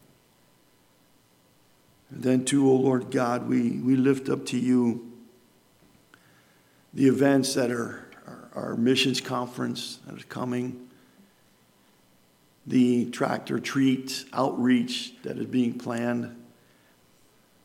And 2.10 2.22
then, 2.22 2.44
too, 2.44 2.68
oh 2.68 2.74
Lord 2.74 3.10
God, 3.10 3.48
we, 3.48 3.78
we 3.78 3.96
lift 3.96 4.28
up 4.28 4.46
to 4.46 4.58
you 4.58 5.12
the 6.92 7.06
events 7.06 7.54
that 7.54 7.70
are 7.70 8.10
our 8.54 8.76
missions 8.76 9.20
conference 9.20 9.98
that 10.06 10.16
is 10.16 10.24
coming, 10.24 10.88
the 12.66 13.10
tractor 13.10 13.58
treat 13.58 14.24
outreach 14.32 15.14
that 15.22 15.38
is 15.38 15.46
being 15.46 15.78
planned, 15.78 16.36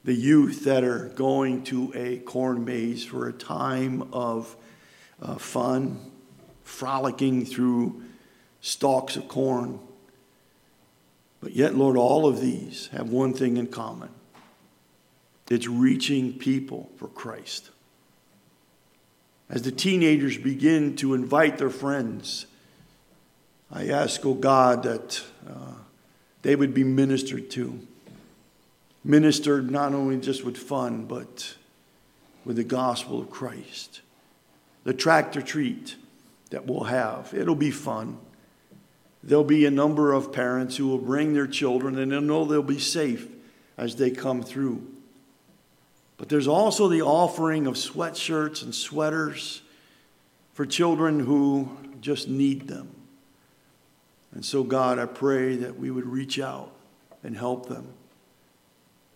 the 0.04 0.14
youth 0.14 0.64
that 0.66 0.84
are 0.84 1.10
going 1.10 1.64
to 1.64 1.92
a 1.96 2.20
corn 2.20 2.64
maze 2.64 3.04
for 3.04 3.28
a 3.28 3.34
time 3.34 4.08
of 4.14 4.56
uh, 5.22 5.36
fun, 5.36 6.00
frolicking 6.64 7.46
through 7.46 8.04
stalks 8.62 9.16
of 9.16 9.28
corn. 9.28 9.80
But 11.42 11.54
yet, 11.54 11.76
Lord, 11.76 11.98
all 11.98 12.28
of 12.28 12.42
these 12.42 12.88
have 12.92 13.10
one 13.10 13.34
thing 13.34 13.58
in 13.58 13.68
common 13.68 14.10
it's 15.50 15.68
reaching 15.68 16.34
people 16.34 16.90
for 16.98 17.08
Christ 17.08 17.70
as 19.50 19.62
the 19.62 19.72
teenagers 19.72 20.38
begin 20.38 20.96
to 20.98 21.14
invite 21.14 21.58
their 21.58 21.70
friends, 21.70 22.48
I 23.72 23.90
ask, 23.90 24.26
oh 24.26 24.34
God, 24.34 24.84
that 24.84 25.24
uh, 25.48 25.74
they 26.42 26.56
would 26.56 26.74
be 26.74 26.84
ministered 26.84 27.50
to. 27.52 27.80
Ministered 29.04 29.70
not 29.70 29.94
only 29.94 30.18
just 30.18 30.44
with 30.44 30.58
fun, 30.58 31.06
but 31.06 31.56
with 32.44 32.56
the 32.56 32.64
gospel 32.64 33.22
of 33.22 33.30
Christ. 33.30 34.02
The 34.84 34.94
tractor 34.94 35.42
treat 35.42 35.96
that 36.50 36.66
we'll 36.66 36.86
have, 36.86 37.34
it'll 37.34 37.56
be 37.56 37.72
fun. 37.72 38.18
There'll 39.24 39.44
be 39.44 39.66
a 39.66 39.72
number 39.72 40.14
of 40.14 40.32
parents 40.32 40.78
who 40.78 40.88
will 40.88 41.00
bring 41.00 41.34
their 41.34 41.48
children 41.48 41.98
and 41.98 42.12
they'll 42.12 42.22
know 42.22 42.46
they'll 42.46 42.62
be 42.64 42.80
safe 42.80 43.28
as 43.78 43.96
they 43.96 44.12
come 44.12 44.44
through. 44.44 44.88
But 46.18 46.30
there's 46.30 46.48
also 46.48 46.88
the 46.88 47.02
offering 47.02 47.68
of 47.68 47.76
sweatshirts 47.76 48.64
and 48.64 48.74
sweaters 48.74 49.62
for 50.54 50.66
children 50.66 51.20
who 51.20 51.70
just 52.00 52.28
need 52.28 52.68
them. 52.68 52.90
And 54.34 54.44
so, 54.44 54.64
God, 54.64 55.00
I 55.00 55.06
pray 55.06 55.56
that 55.58 55.78
we 55.78 55.92
would 55.92 56.06
reach 56.06 56.40
out 56.40 56.72
and 57.24 57.36
help 57.36 57.68
them. 57.68 57.88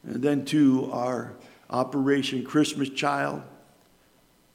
And 0.03 0.21
then, 0.21 0.45
to 0.45 0.89
our 0.91 1.33
Operation 1.69 2.43
Christmas 2.43 2.89
Child. 2.89 3.43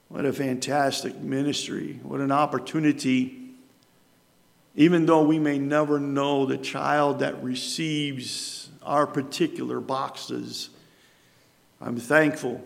What 0.08 0.24
a 0.24 0.32
fantastic 0.32 1.16
ministry. 1.16 2.00
What 2.02 2.20
an 2.20 2.32
opportunity. 2.32 3.52
Even 4.74 5.06
though 5.06 5.22
we 5.22 5.38
may 5.38 5.58
never 5.58 6.00
know 6.00 6.46
the 6.46 6.58
child 6.58 7.20
that 7.20 7.42
receives 7.42 8.68
our 8.82 9.06
particular 9.06 9.80
boxes 9.80 10.70
I'm 11.80 11.96
thankful 11.96 12.62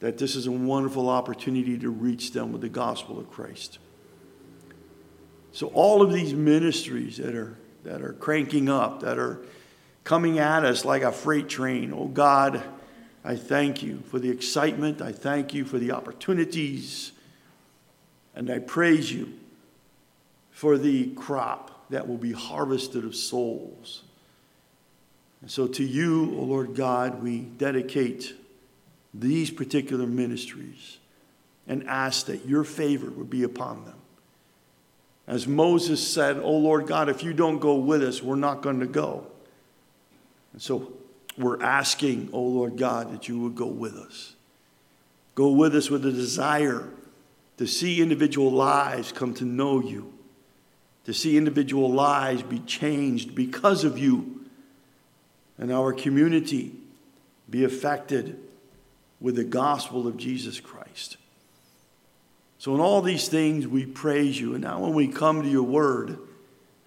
that 0.00 0.18
this 0.18 0.36
is 0.36 0.46
a 0.46 0.52
wonderful 0.52 1.08
opportunity 1.08 1.76
to 1.78 1.90
reach 1.90 2.32
them 2.32 2.52
with 2.52 2.60
the 2.60 2.68
gospel 2.68 3.18
of 3.18 3.30
Christ. 3.30 3.78
So, 5.52 5.68
all 5.68 6.02
of 6.02 6.12
these 6.12 6.34
ministries 6.34 7.16
that 7.16 7.34
are, 7.34 7.56
that 7.84 8.00
are 8.00 8.12
cranking 8.12 8.68
up, 8.68 9.00
that 9.00 9.18
are 9.18 9.40
coming 10.04 10.38
at 10.38 10.64
us 10.64 10.84
like 10.84 11.02
a 11.02 11.10
freight 11.10 11.48
train, 11.48 11.92
oh 11.92 12.06
God, 12.06 12.62
I 13.24 13.36
thank 13.36 13.82
you 13.82 14.02
for 14.06 14.18
the 14.18 14.30
excitement. 14.30 15.02
I 15.02 15.12
thank 15.12 15.52
you 15.52 15.64
for 15.64 15.78
the 15.78 15.92
opportunities. 15.92 17.12
And 18.34 18.50
I 18.50 18.60
praise 18.60 19.12
you 19.12 19.32
for 20.50 20.78
the 20.78 21.08
crop 21.14 21.90
that 21.90 22.06
will 22.06 22.18
be 22.18 22.32
harvested 22.32 23.04
of 23.04 23.16
souls. 23.16 24.04
And 25.40 25.50
so 25.50 25.66
to 25.68 25.84
you, 25.84 26.34
O 26.36 26.42
Lord 26.42 26.74
God, 26.74 27.22
we 27.22 27.40
dedicate 27.40 28.34
these 29.14 29.50
particular 29.50 30.06
ministries 30.06 30.98
and 31.66 31.86
ask 31.86 32.26
that 32.26 32.46
your 32.46 32.64
favor 32.64 33.10
would 33.10 33.30
be 33.30 33.42
upon 33.42 33.84
them. 33.84 33.94
As 35.26 35.46
Moses 35.46 36.06
said, 36.06 36.38
Oh 36.38 36.56
Lord 36.56 36.86
God, 36.86 37.08
if 37.08 37.22
you 37.22 37.32
don't 37.32 37.58
go 37.58 37.76
with 37.76 38.02
us, 38.02 38.22
we're 38.22 38.36
not 38.36 38.62
going 38.62 38.80
to 38.80 38.86
go. 38.86 39.26
And 40.52 40.62
so 40.62 40.92
we're 41.36 41.62
asking, 41.62 42.30
Oh 42.32 42.42
Lord 42.42 42.76
God, 42.76 43.12
that 43.12 43.28
you 43.28 43.38
would 43.40 43.54
go 43.54 43.66
with 43.66 43.94
us. 43.94 44.34
Go 45.34 45.50
with 45.50 45.76
us 45.76 45.90
with 45.90 46.04
a 46.04 46.10
desire 46.10 46.88
to 47.58 47.66
see 47.66 48.00
individual 48.00 48.50
lives 48.50 49.12
come 49.12 49.34
to 49.34 49.44
know 49.44 49.80
you, 49.80 50.12
to 51.04 51.12
see 51.12 51.36
individual 51.36 51.92
lives 51.92 52.42
be 52.42 52.60
changed 52.60 53.34
because 53.34 53.84
of 53.84 53.98
you, 53.98 54.37
and 55.58 55.72
our 55.72 55.92
community 55.92 56.72
be 57.50 57.64
affected 57.64 58.38
with 59.20 59.36
the 59.36 59.44
gospel 59.44 60.06
of 60.06 60.16
Jesus 60.16 60.60
Christ. 60.60 61.16
So, 62.58 62.74
in 62.74 62.80
all 62.80 63.02
these 63.02 63.28
things, 63.28 63.66
we 63.66 63.86
praise 63.86 64.40
you. 64.40 64.54
And 64.54 64.62
now, 64.62 64.80
when 64.80 64.94
we 64.94 65.08
come 65.08 65.42
to 65.42 65.48
your 65.48 65.62
word, 65.62 66.18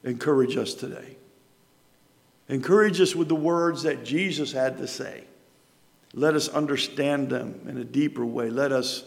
encourage 0.03 0.57
us 0.57 0.73
today. 0.73 1.15
Encourage 2.49 2.99
us 2.99 3.15
with 3.15 3.29
the 3.29 3.35
words 3.35 3.83
that 3.83 4.03
Jesus 4.03 4.51
had 4.51 4.77
to 4.79 4.87
say. 4.87 5.23
Let 6.13 6.35
us 6.35 6.49
understand 6.49 7.29
them 7.29 7.61
in 7.69 7.77
a 7.77 7.85
deeper 7.85 8.25
way. 8.25 8.49
Let 8.49 8.73
us 8.73 9.03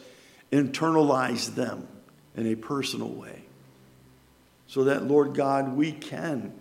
internalize 0.50 1.54
them 1.54 1.87
in 2.37 2.47
a 2.47 2.54
personal 2.54 3.11
way. 3.11 3.42
So 4.66 4.85
that, 4.85 5.04
Lord 5.04 5.35
God, 5.35 5.76
we 5.76 5.92
can 5.92 6.54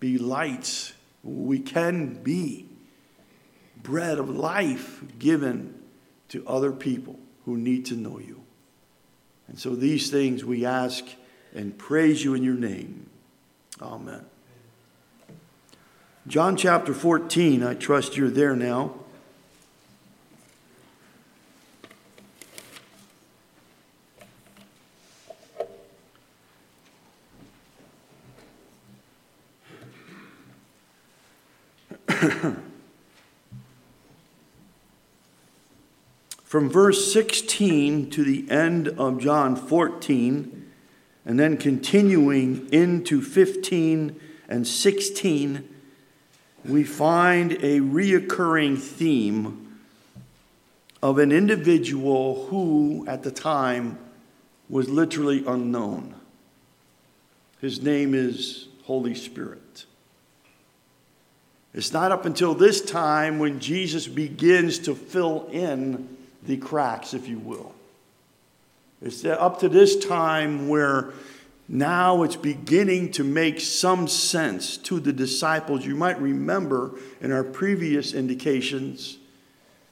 be 0.00 0.18
lights. 0.18 0.93
We 1.24 1.58
can 1.58 2.22
be 2.22 2.68
bread 3.82 4.18
of 4.18 4.28
life 4.28 5.02
given 5.18 5.82
to 6.28 6.46
other 6.46 6.70
people 6.72 7.18
who 7.44 7.56
need 7.56 7.86
to 7.86 7.94
know 7.94 8.18
you. 8.18 8.42
And 9.48 9.58
so 9.58 9.74
these 9.74 10.10
things 10.10 10.44
we 10.44 10.64
ask 10.64 11.04
and 11.54 11.76
praise 11.76 12.24
you 12.24 12.34
in 12.34 12.42
your 12.42 12.54
name. 12.54 13.08
Amen. 13.80 14.24
John 16.26 16.56
chapter 16.56 16.94
14, 16.94 17.62
I 17.62 17.74
trust 17.74 18.16
you're 18.16 18.30
there 18.30 18.56
now. 18.56 18.94
From 36.54 36.70
verse 36.70 37.12
16 37.12 38.10
to 38.10 38.22
the 38.22 38.48
end 38.48 38.86
of 38.86 39.18
John 39.18 39.56
14, 39.56 40.70
and 41.26 41.40
then 41.40 41.56
continuing 41.56 42.68
into 42.72 43.20
15 43.20 44.20
and 44.48 44.64
16, 44.64 45.68
we 46.64 46.84
find 46.84 47.54
a 47.54 47.80
reoccurring 47.80 48.78
theme 48.78 49.80
of 51.02 51.18
an 51.18 51.32
individual 51.32 52.46
who, 52.46 53.04
at 53.08 53.24
the 53.24 53.32
time, 53.32 53.98
was 54.68 54.88
literally 54.88 55.42
unknown. 55.44 56.14
His 57.60 57.82
name 57.82 58.14
is 58.14 58.68
Holy 58.84 59.16
Spirit. 59.16 59.86
It's 61.74 61.92
not 61.92 62.12
up 62.12 62.24
until 62.24 62.54
this 62.54 62.80
time 62.80 63.40
when 63.40 63.58
Jesus 63.58 64.06
begins 64.06 64.78
to 64.78 64.94
fill 64.94 65.48
in 65.50 66.18
the 66.46 66.56
cracks, 66.56 67.14
if 67.14 67.28
you 67.28 67.38
will. 67.38 67.74
It's 69.02 69.24
up 69.24 69.60
to 69.60 69.68
this 69.68 69.96
time 69.96 70.68
where 70.68 71.12
now 71.68 72.22
it's 72.22 72.36
beginning 72.36 73.12
to 73.12 73.24
make 73.24 73.60
some 73.60 74.06
sense 74.06 74.76
to 74.78 75.00
the 75.00 75.12
disciples. 75.12 75.86
You 75.86 75.94
might 75.94 76.20
remember 76.20 76.92
in 77.20 77.32
our 77.32 77.44
previous 77.44 78.12
indications 78.12 79.18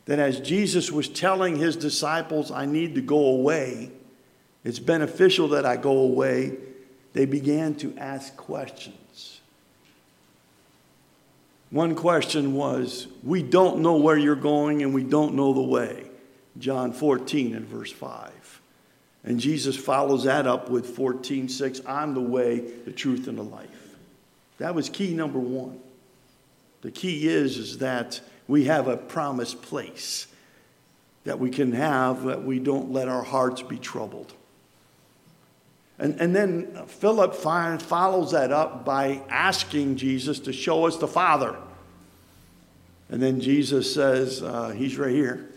that 0.05 0.19
as 0.19 0.41
Jesus 0.41 0.91
was 0.91 1.09
telling 1.09 1.57
his 1.57 1.77
disciples, 1.77 2.51
I 2.51 2.67
need 2.67 2.95
to 2.97 3.01
go 3.01 3.27
away, 3.27 3.91
it's 4.65 4.79
beneficial 4.79 5.49
that 5.49 5.65
I 5.65 5.77
go 5.77 5.99
away, 5.99 6.57
they 7.13 7.25
began 7.25 7.75
to 7.77 7.95
ask 7.99 8.37
questions. 8.37 9.41
One 11.71 11.95
question 11.95 12.55
was, 12.55 13.07
We 13.23 13.43
don't 13.43 13.81
know 13.81 13.97
where 13.97 14.17
you're 14.17 14.37
going 14.37 14.83
and 14.83 14.93
we 14.93 15.05
don't 15.05 15.35
know 15.35 15.55
the 15.55 15.63
way. 15.63 16.12
John 16.59 16.93
14 16.93 17.55
and 17.55 17.67
verse 17.67 17.93
5. 17.93 18.61
And 19.25 19.39
Jesus 19.39 19.77
follows 19.77 20.25
that 20.25 20.47
up 20.47 20.69
with 20.69 20.97
14, 20.97 21.49
6, 21.49 21.81
I'm 21.87 22.15
the 22.15 22.21
way, 22.21 22.61
the 22.61 22.93
truth, 22.93 23.29
and 23.29 23.39
the 23.39 23.43
life. 23.43 23.69
That 24.59 24.75
was 24.75 24.89
key 24.89 25.15
number 25.15 25.39
one. 25.39 25.81
The 26.83 26.91
key 26.91 27.29
is, 27.29 27.57
is 27.57 27.79
that 27.79 28.21
we 28.49 28.65
have 28.65 28.89
a 28.89 28.97
promised 28.97 29.63
place 29.63 30.27
that 31.25 31.39
we 31.39 31.51
can 31.51 31.73
have, 31.73 32.25
that 32.25 32.43
we 32.43 32.59
don't 32.59 32.93
let 32.93 33.09
our 33.09 33.23
hearts 33.23 33.63
be 33.63 33.79
troubled. 33.79 34.33
And, 35.99 36.21
and 36.21 36.35
then 36.35 36.87
Philip 36.87 37.35
follows 37.35 38.33
that 38.33 38.51
up 38.51 38.85
by 38.85 39.23
asking 39.29 39.97
Jesus 39.97 40.41
to 40.41 40.53
show 40.53 40.87
us 40.87 40.97
the 40.97 41.07
Father. 41.07 41.57
And 43.09 43.23
then 43.23 43.41
Jesus 43.41 43.95
says, 43.95 44.43
uh, 44.43 44.71
He's 44.71 44.99
right 44.99 45.13
here. 45.13 45.49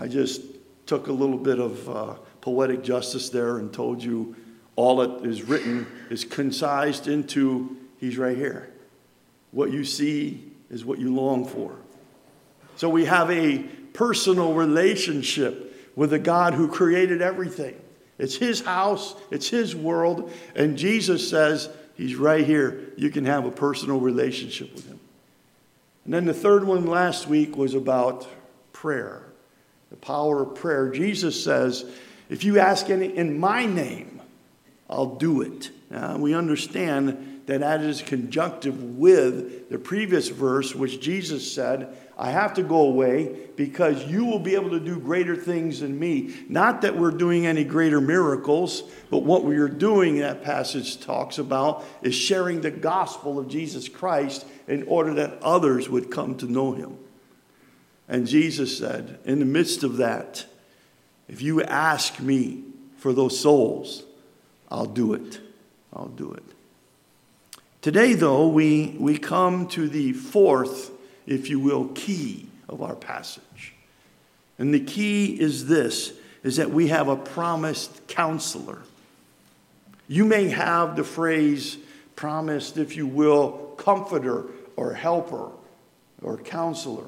I 0.00 0.08
just 0.08 0.40
took 0.86 1.08
a 1.08 1.12
little 1.12 1.36
bit 1.36 1.58
of 1.58 1.88
uh, 1.88 2.14
poetic 2.40 2.82
justice 2.82 3.28
there 3.28 3.58
and 3.58 3.72
told 3.72 4.02
you 4.02 4.34
all 4.74 4.96
that 4.96 5.28
is 5.28 5.42
written 5.42 5.86
is 6.08 6.24
concised 6.24 7.06
into 7.06 7.76
He's 7.98 8.16
right 8.16 8.36
here. 8.36 8.70
What 9.50 9.70
you 9.70 9.84
see 9.84 10.42
is 10.70 10.86
what 10.86 10.98
you 10.98 11.14
long 11.14 11.44
for. 11.44 11.76
So 12.76 12.88
we 12.88 13.04
have 13.04 13.30
a 13.30 13.58
personal 13.92 14.54
relationship 14.54 15.92
with 15.94 16.10
the 16.10 16.18
God 16.18 16.54
who 16.54 16.68
created 16.68 17.20
everything. 17.20 17.78
It's 18.16 18.36
His 18.36 18.62
house, 18.62 19.14
it's 19.30 19.48
His 19.48 19.76
world, 19.76 20.32
and 20.54 20.78
Jesus 20.78 21.28
says, 21.28 21.68
He's 21.94 22.16
right 22.16 22.46
here. 22.46 22.92
You 22.96 23.10
can 23.10 23.26
have 23.26 23.44
a 23.44 23.50
personal 23.50 24.00
relationship 24.00 24.74
with 24.74 24.86
Him. 24.86 24.98
And 26.06 26.14
then 26.14 26.24
the 26.24 26.32
third 26.32 26.64
one 26.64 26.86
last 26.86 27.26
week 27.26 27.54
was 27.54 27.74
about 27.74 28.26
prayer, 28.72 29.29
the 29.90 29.96
power 29.96 30.42
of 30.42 30.54
prayer. 30.54 30.90
Jesus 30.90 31.42
says, 31.42 31.84
If 32.28 32.44
you 32.44 32.58
ask 32.58 32.88
any 32.90 33.16
in 33.16 33.38
my 33.38 33.66
name, 33.66 34.20
I'll 34.88 35.16
do 35.16 35.42
it. 35.42 35.70
We 36.18 36.34
understand 36.34 37.42
that 37.46 37.60
that 37.60 37.80
is 37.80 38.00
conjunctive 38.02 38.96
with 38.96 39.68
the 39.70 39.78
previous 39.78 40.28
verse, 40.28 40.74
which 40.74 41.00
Jesus 41.00 41.52
said, 41.52 41.96
I 42.16 42.30
have 42.30 42.54
to 42.54 42.62
go 42.62 42.82
away 42.82 43.34
because 43.56 44.04
you 44.04 44.26
will 44.26 44.38
be 44.38 44.54
able 44.54 44.70
to 44.70 44.80
do 44.80 45.00
greater 45.00 45.34
things 45.34 45.80
than 45.80 45.98
me. 45.98 46.34
Not 46.48 46.82
that 46.82 46.96
we're 46.96 47.10
doing 47.10 47.46
any 47.46 47.64
greater 47.64 48.00
miracles, 48.00 48.82
but 49.10 49.24
what 49.24 49.44
we 49.44 49.56
are 49.56 49.68
doing, 49.68 50.18
that 50.18 50.42
passage 50.42 51.00
talks 51.00 51.38
about, 51.38 51.84
is 52.02 52.14
sharing 52.14 52.60
the 52.60 52.70
gospel 52.70 53.38
of 53.38 53.48
Jesus 53.48 53.88
Christ 53.88 54.46
in 54.68 54.82
order 54.84 55.14
that 55.14 55.42
others 55.42 55.88
would 55.88 56.10
come 56.10 56.36
to 56.36 56.46
know 56.46 56.72
him. 56.72 56.98
And 58.10 58.26
Jesus 58.26 58.76
said, 58.76 59.20
in 59.24 59.38
the 59.38 59.46
midst 59.46 59.82
of 59.82 59.96
that, 59.96 60.44
if 61.28 61.40
you 61.40 61.62
ask 61.62 62.20
me 62.20 62.64
for 62.98 63.14
those 63.14 63.40
souls, 63.40 64.04
I'll 64.70 64.84
do 64.84 65.14
it. 65.14 65.40
I'll 65.94 66.08
do 66.08 66.32
it. 66.32 66.42
Today, 67.80 68.12
though, 68.12 68.48
we, 68.48 68.96
we 68.98 69.16
come 69.16 69.66
to 69.68 69.88
the 69.88 70.12
fourth 70.12 70.90
if 71.30 71.48
you 71.48 71.60
will, 71.60 71.86
key 71.94 72.46
of 72.68 72.82
our 72.82 72.96
passage. 72.96 73.72
And 74.58 74.74
the 74.74 74.80
key 74.80 75.40
is 75.40 75.66
this 75.66 76.12
is 76.42 76.56
that 76.56 76.70
we 76.70 76.88
have 76.88 77.08
a 77.08 77.16
promised 77.16 78.06
counselor. 78.08 78.82
You 80.08 80.24
may 80.24 80.48
have 80.48 80.96
the 80.96 81.04
phrase 81.04 81.78
promised, 82.16 82.78
if 82.78 82.96
you 82.96 83.06
will, 83.06 83.74
comforter 83.76 84.46
or 84.76 84.94
helper 84.94 85.50
or 86.22 86.38
counselor. 86.38 87.04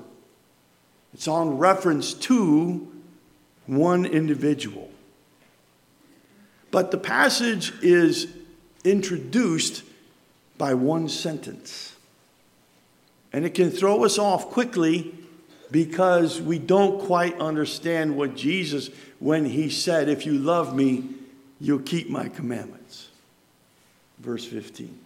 It's 1.12 1.28
on 1.28 1.58
reference 1.58 2.14
to 2.14 2.90
one 3.66 4.06
individual. 4.06 4.90
But 6.70 6.90
the 6.90 6.98
passage 6.98 7.72
is 7.82 8.28
introduced 8.84 9.84
by 10.58 10.74
one 10.74 11.08
sentence. 11.08 11.94
And 13.32 13.44
it 13.44 13.54
can 13.54 13.70
throw 13.70 14.04
us 14.04 14.18
off 14.18 14.50
quickly 14.50 15.14
because 15.70 16.40
we 16.40 16.58
don't 16.58 17.00
quite 17.00 17.38
understand 17.40 18.16
what 18.16 18.36
Jesus, 18.36 18.90
when 19.18 19.44
he 19.44 19.70
said, 19.70 20.08
If 20.08 20.26
you 20.26 20.34
love 20.34 20.74
me, 20.74 21.08
you'll 21.60 21.80
keep 21.80 22.10
my 22.10 22.28
commandments. 22.28 23.08
Verse 24.18 24.44
15. 24.44 24.98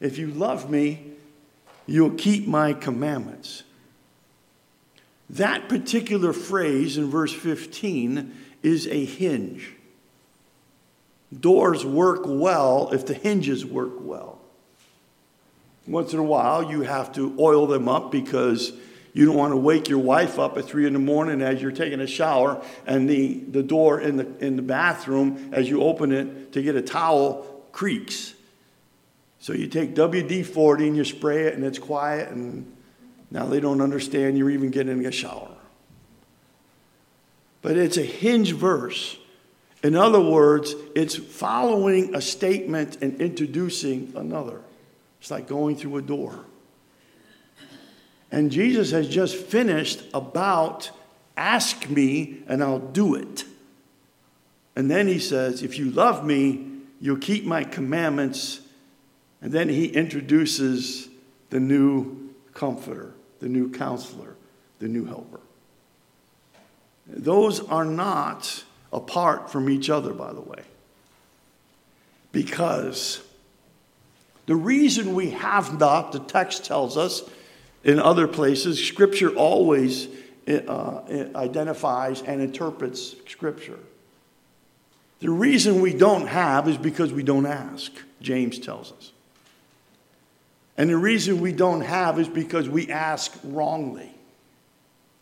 If 0.00 0.18
you 0.18 0.28
love 0.28 0.70
me, 0.70 1.12
you'll 1.86 2.10
keep 2.10 2.46
my 2.46 2.72
commandments. 2.72 3.62
That 5.32 5.68
particular 5.68 6.34
phrase 6.34 6.98
in 6.98 7.10
verse 7.10 7.32
15 7.32 8.34
is 8.62 8.86
a 8.86 9.04
hinge. 9.04 9.72
Doors 11.38 11.86
work 11.86 12.22
well 12.26 12.90
if 12.92 13.06
the 13.06 13.14
hinges 13.14 13.64
work 13.64 13.92
well. 14.00 14.38
Once 15.86 16.12
in 16.12 16.18
a 16.18 16.22
while, 16.22 16.70
you 16.70 16.82
have 16.82 17.12
to 17.14 17.34
oil 17.38 17.66
them 17.66 17.88
up 17.88 18.12
because 18.12 18.72
you 19.14 19.24
don't 19.24 19.36
want 19.36 19.52
to 19.52 19.56
wake 19.56 19.88
your 19.88 19.98
wife 19.98 20.38
up 20.38 20.56
at 20.58 20.66
three 20.66 20.86
in 20.86 20.92
the 20.92 20.98
morning 20.98 21.40
as 21.40 21.60
you're 21.60 21.72
taking 21.72 22.00
a 22.00 22.06
shower 22.06 22.62
and 22.86 23.08
the, 23.08 23.34
the 23.34 23.62
door 23.62 24.00
in 24.00 24.18
the, 24.18 24.38
in 24.38 24.56
the 24.56 24.62
bathroom, 24.62 25.50
as 25.52 25.68
you 25.68 25.82
open 25.82 26.12
it 26.12 26.52
to 26.52 26.62
get 26.62 26.76
a 26.76 26.82
towel, 26.82 27.64
creaks. 27.72 28.34
So 29.40 29.54
you 29.54 29.66
take 29.66 29.94
WD 29.94 30.46
40 30.46 30.88
and 30.88 30.96
you 30.96 31.04
spray 31.04 31.44
it, 31.46 31.54
and 31.54 31.64
it's 31.64 31.78
quiet, 31.78 32.28
and 32.28 32.70
now 33.32 33.46
they 33.46 33.60
don't 33.60 33.80
understand 33.80 34.36
you're 34.36 34.50
even 34.50 34.70
getting 34.70 35.06
a 35.06 35.10
shower. 35.10 35.48
But 37.62 37.78
it's 37.78 37.96
a 37.96 38.02
hinge 38.02 38.52
verse. 38.52 39.16
In 39.82 39.96
other 39.96 40.20
words, 40.20 40.74
it's 40.94 41.16
following 41.16 42.14
a 42.14 42.20
statement 42.20 42.98
and 43.00 43.20
introducing 43.20 44.12
another. 44.16 44.60
It's 45.20 45.30
like 45.30 45.48
going 45.48 45.76
through 45.76 45.96
a 45.96 46.02
door. 46.02 46.44
And 48.30 48.50
Jesus 48.50 48.90
has 48.90 49.08
just 49.08 49.34
finished 49.34 50.02
about 50.12 50.90
ask 51.36 51.88
me 51.88 52.42
and 52.46 52.62
I'll 52.62 52.78
do 52.78 53.14
it. 53.14 53.44
And 54.76 54.90
then 54.90 55.06
he 55.06 55.18
says, 55.18 55.62
if 55.62 55.78
you 55.78 55.90
love 55.90 56.24
me, 56.24 56.66
you'll 57.00 57.16
keep 57.16 57.44
my 57.44 57.64
commandments. 57.64 58.60
And 59.40 59.52
then 59.52 59.68
he 59.68 59.86
introduces 59.86 61.08
the 61.50 61.60
new 61.60 62.34
comforter, 62.54 63.14
the 63.42 63.48
new 63.48 63.68
counselor, 63.68 64.36
the 64.78 64.86
new 64.86 65.04
helper. 65.04 65.40
Those 67.08 67.58
are 67.58 67.84
not 67.84 68.62
apart 68.92 69.50
from 69.50 69.68
each 69.68 69.90
other, 69.90 70.14
by 70.14 70.32
the 70.32 70.40
way, 70.40 70.62
because 72.30 73.20
the 74.46 74.54
reason 74.54 75.14
we 75.14 75.30
have 75.30 75.78
not, 75.78 76.12
the 76.12 76.20
text 76.20 76.64
tells 76.64 76.96
us 76.96 77.22
in 77.82 77.98
other 77.98 78.28
places, 78.28 78.82
Scripture 78.82 79.30
always 79.30 80.06
uh, 80.48 81.00
identifies 81.34 82.22
and 82.22 82.40
interprets 82.40 83.16
Scripture. 83.26 83.78
The 85.18 85.30
reason 85.30 85.80
we 85.80 85.92
don't 85.92 86.28
have 86.28 86.68
is 86.68 86.76
because 86.76 87.12
we 87.12 87.24
don't 87.24 87.46
ask, 87.46 87.90
James 88.20 88.60
tells 88.60 88.92
us. 88.92 89.10
And 90.76 90.88
the 90.88 90.96
reason 90.96 91.40
we 91.40 91.52
don't 91.52 91.82
have 91.82 92.18
is 92.18 92.28
because 92.28 92.68
we 92.68 92.90
ask 92.90 93.38
wrongly. 93.44 94.12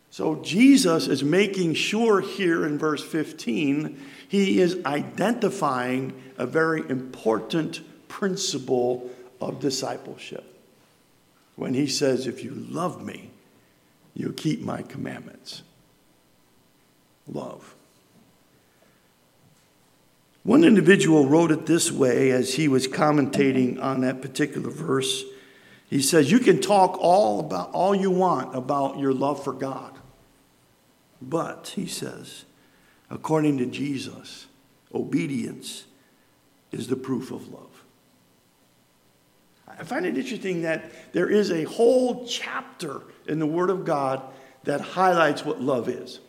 So 0.09 0.35
Jesus 0.35 1.07
is 1.07 1.23
making 1.23 1.73
sure 1.73 2.19
here 2.19 2.65
in 2.65 2.77
verse 2.77 3.03
15, 3.03 3.99
he 4.27 4.59
is 4.59 4.77
identifying 4.85 6.21
a 6.37 6.45
very 6.45 6.81
important 6.89 7.81
principle 8.09 9.09
of 9.39 9.59
discipleship. 9.59 10.43
When 11.55 11.73
he 11.73 11.87
says, 11.87 12.27
If 12.27 12.43
you 12.43 12.51
love 12.51 13.05
me, 13.05 13.29
you'll 14.13 14.33
keep 14.33 14.61
my 14.61 14.81
commandments. 14.81 15.63
love. 17.27 17.75
One 20.43 20.63
individual 20.63 21.27
wrote 21.27 21.51
it 21.51 21.67
this 21.67 21.91
way 21.91 22.31
as 22.31 22.55
he 22.55 22.67
was 22.67 22.87
commentating 22.87 23.81
on 23.81 24.01
that 24.01 24.21
particular 24.21 24.71
verse. 24.71 25.23
He 25.91 26.01
says, 26.01 26.31
You 26.31 26.39
can 26.39 26.61
talk 26.61 26.97
all 26.99 27.41
about 27.41 27.71
all 27.73 27.93
you 27.93 28.09
want 28.09 28.55
about 28.55 28.97
your 28.97 29.13
love 29.13 29.43
for 29.43 29.51
God. 29.51 29.93
But, 31.21 31.73
he 31.75 31.85
says, 31.85 32.45
according 33.11 33.57
to 33.57 33.65
Jesus, 33.65 34.47
obedience 34.95 35.83
is 36.71 36.87
the 36.87 36.95
proof 36.95 37.29
of 37.29 37.49
love. 37.49 37.83
I 39.67 39.83
find 39.83 40.05
it 40.05 40.17
interesting 40.17 40.61
that 40.61 41.11
there 41.11 41.29
is 41.29 41.51
a 41.51 41.65
whole 41.65 42.25
chapter 42.25 43.01
in 43.27 43.39
the 43.39 43.45
Word 43.45 43.69
of 43.69 43.83
God 43.83 44.23
that 44.63 44.79
highlights 44.79 45.43
what 45.43 45.61
love 45.61 45.89
is. 45.89 46.21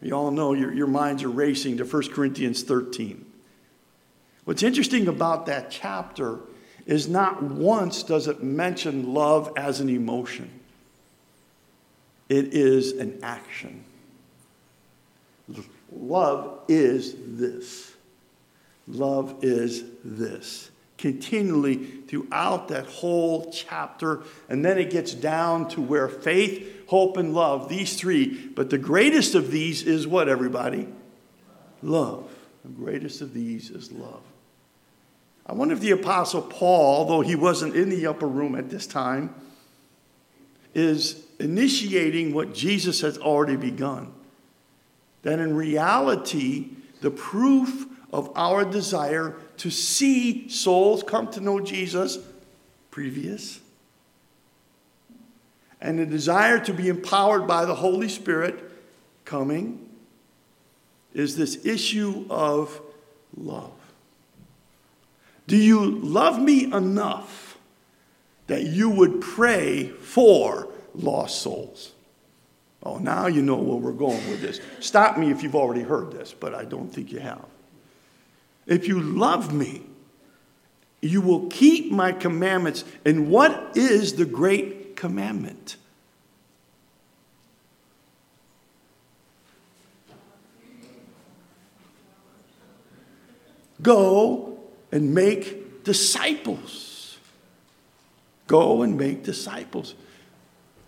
You 0.00 0.14
all 0.14 0.32
know 0.32 0.52
your, 0.52 0.74
your 0.74 0.88
minds 0.88 1.22
are 1.22 1.30
racing 1.30 1.76
to 1.76 1.84
1 1.84 2.08
Corinthians 2.08 2.64
13. 2.64 3.24
What's 4.44 4.64
interesting 4.64 5.06
about 5.06 5.46
that 5.46 5.70
chapter 5.70 6.40
is 6.86 7.08
not 7.08 7.42
once 7.42 8.02
does 8.02 8.28
it 8.28 8.42
mention 8.42 9.14
love 9.14 9.52
as 9.56 9.80
an 9.80 9.88
emotion, 9.88 10.50
it 12.28 12.54
is 12.54 12.92
an 12.92 13.18
action. 13.22 13.84
Love 15.94 16.60
is 16.68 17.14
this. 17.18 17.92
Love 18.88 19.36
is 19.42 19.84
this. 20.04 20.70
Continually 20.96 21.76
throughout 22.08 22.68
that 22.68 22.86
whole 22.86 23.50
chapter. 23.52 24.22
And 24.48 24.64
then 24.64 24.78
it 24.78 24.90
gets 24.90 25.14
down 25.14 25.68
to 25.70 25.80
where 25.80 26.08
faith, 26.08 26.86
hope, 26.86 27.16
and 27.16 27.34
love, 27.34 27.68
these 27.68 27.96
three. 27.96 28.46
But 28.48 28.70
the 28.70 28.78
greatest 28.78 29.34
of 29.34 29.50
these 29.50 29.82
is 29.82 30.06
what, 30.06 30.28
everybody? 30.28 30.88
Love. 31.82 32.30
The 32.64 32.70
greatest 32.70 33.20
of 33.20 33.34
these 33.34 33.70
is 33.70 33.90
love. 33.90 34.22
I 35.46 35.54
wonder 35.54 35.74
if 35.74 35.80
the 35.80 35.90
Apostle 35.90 36.42
Paul, 36.42 37.06
though 37.06 37.20
he 37.20 37.34
wasn't 37.34 37.74
in 37.74 37.88
the 37.90 38.06
upper 38.06 38.28
room 38.28 38.54
at 38.54 38.70
this 38.70 38.86
time, 38.86 39.34
is 40.74 41.24
initiating 41.38 42.32
what 42.32 42.54
Jesus 42.54 43.00
has 43.00 43.18
already 43.18 43.56
begun. 43.56 44.12
That 45.22 45.38
in 45.38 45.54
reality, 45.54 46.70
the 47.00 47.10
proof 47.10 47.86
of 48.12 48.30
our 48.36 48.64
desire 48.64 49.36
to 49.58 49.70
see 49.70 50.48
souls 50.48 51.02
come 51.02 51.30
to 51.32 51.40
know 51.40 51.60
Jesus, 51.60 52.18
previous, 52.90 53.60
and 55.80 55.98
the 55.98 56.06
desire 56.06 56.60
to 56.60 56.72
be 56.72 56.88
empowered 56.88 57.46
by 57.46 57.64
the 57.64 57.74
Holy 57.74 58.08
Spirit 58.08 58.70
coming 59.24 59.88
is 61.12 61.36
this 61.36 61.66
issue 61.66 62.24
of 62.30 62.80
love. 63.36 63.81
Do 65.46 65.56
you 65.56 65.90
love 65.90 66.40
me 66.40 66.64
enough 66.64 67.58
that 68.46 68.64
you 68.64 68.90
would 68.90 69.20
pray 69.20 69.88
for 69.88 70.68
lost 70.94 71.42
souls? 71.42 71.92
Oh, 72.82 72.98
now 72.98 73.26
you 73.26 73.42
know 73.42 73.56
where 73.56 73.76
we're 73.76 73.92
going 73.92 74.28
with 74.28 74.40
this. 74.40 74.60
Stop 74.80 75.16
me 75.16 75.30
if 75.30 75.42
you've 75.42 75.54
already 75.54 75.82
heard 75.82 76.10
this, 76.12 76.32
but 76.32 76.54
I 76.54 76.64
don't 76.64 76.88
think 76.88 77.12
you 77.12 77.20
have. 77.20 77.44
If 78.66 78.88
you 78.88 79.00
love 79.00 79.52
me, 79.52 79.82
you 81.00 81.20
will 81.20 81.48
keep 81.48 81.90
my 81.90 82.12
commandments. 82.12 82.84
And 83.04 83.28
what 83.28 83.76
is 83.76 84.14
the 84.14 84.24
great 84.24 84.96
commandment? 84.96 85.76
Go 93.80 94.51
and 94.92 95.14
make 95.14 95.82
disciples. 95.82 97.16
Go 98.46 98.82
and 98.82 98.98
make 98.98 99.24
disciples. 99.24 99.94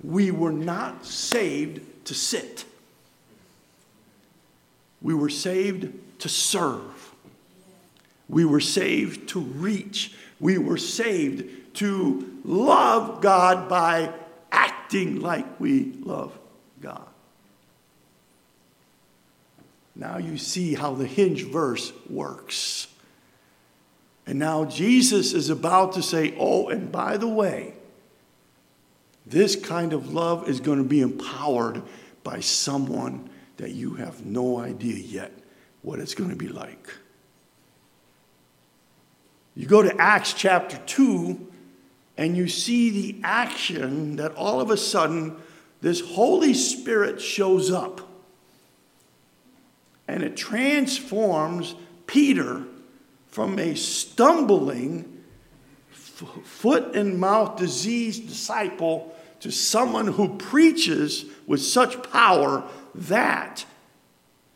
We 0.03 0.31
were 0.31 0.53
not 0.53 1.07
saved 1.07 2.07
to 2.07 2.14
sit, 2.14 2.67
we 5.01 5.14
were 5.14 5.31
saved 5.31 6.21
to 6.21 6.29
serve. 6.29 7.11
We 8.27 8.47
were 8.47 8.61
saved 8.61 9.29
to 9.31 9.40
reach. 9.40 10.14
We 10.40 10.57
were 10.57 10.79
saved 10.79 11.75
to 11.77 12.40
love 12.43 13.21
God 13.21 13.69
by 13.69 14.12
acting 14.51 15.21
like 15.21 15.61
we 15.61 15.93
love 16.01 16.37
God. 16.81 17.07
Now 19.95 20.17
you 20.17 20.38
see 20.38 20.75
how 20.75 20.95
the 20.95 21.07
hinge 21.07 21.45
verse 21.45 21.93
works. 22.09 22.87
And 24.26 24.38
now 24.38 24.64
Jesus 24.64 25.32
is 25.32 25.50
about 25.50 25.92
to 25.94 26.02
say, 26.02 26.34
Oh, 26.38 26.68
and 26.68 26.90
by 26.90 27.16
the 27.16 27.28
way, 27.28 27.74
this 29.26 29.56
kind 29.56 29.92
of 29.92 30.12
love 30.12 30.48
is 30.48 30.60
going 30.60 30.78
to 30.78 30.88
be 30.88 31.00
empowered 31.00 31.82
by 32.22 32.40
someone 32.40 33.30
that 33.56 33.70
you 33.70 33.94
have 33.94 34.24
no 34.24 34.58
idea 34.58 34.96
yet 34.96 35.32
what 35.82 35.98
it's 35.98 36.14
going 36.14 36.30
to 36.30 36.37
be 36.37 36.48
like. 36.48 36.88
You 39.54 39.66
go 39.66 39.82
to 39.82 39.94
Acts 40.00 40.32
chapter 40.32 40.78
2, 40.87 41.52
and 42.16 42.37
you 42.37 42.48
see 42.48 42.90
the 42.90 43.20
action 43.22 44.16
that 44.16 44.34
all 44.34 44.60
of 44.60 44.70
a 44.70 44.76
sudden 44.76 45.37
this 45.80 46.00
Holy 46.00 46.54
Spirit 46.54 47.20
shows 47.20 47.70
up. 47.70 48.00
And 50.08 50.22
it 50.22 50.37
transforms 50.37 51.74
Peter 52.06 52.64
from 53.35 53.59
a 53.59 53.75
stumbling, 53.75 55.25
foot 55.90 56.94
and 56.94 57.18
mouth 57.18 57.57
diseased 57.57 58.29
disciple 58.29 59.12
to 59.40 59.51
someone 59.51 60.07
who 60.07 60.37
preaches 60.37 61.25
with 61.44 61.61
such 61.61 62.01
power 62.12 62.62
that 62.94 63.66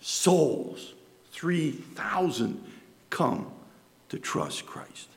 souls, 0.01 0.95
3,000, 1.33 2.65
come 3.11 3.51
to 4.11 4.19
trust 4.21 4.65
Christ. 4.65 5.09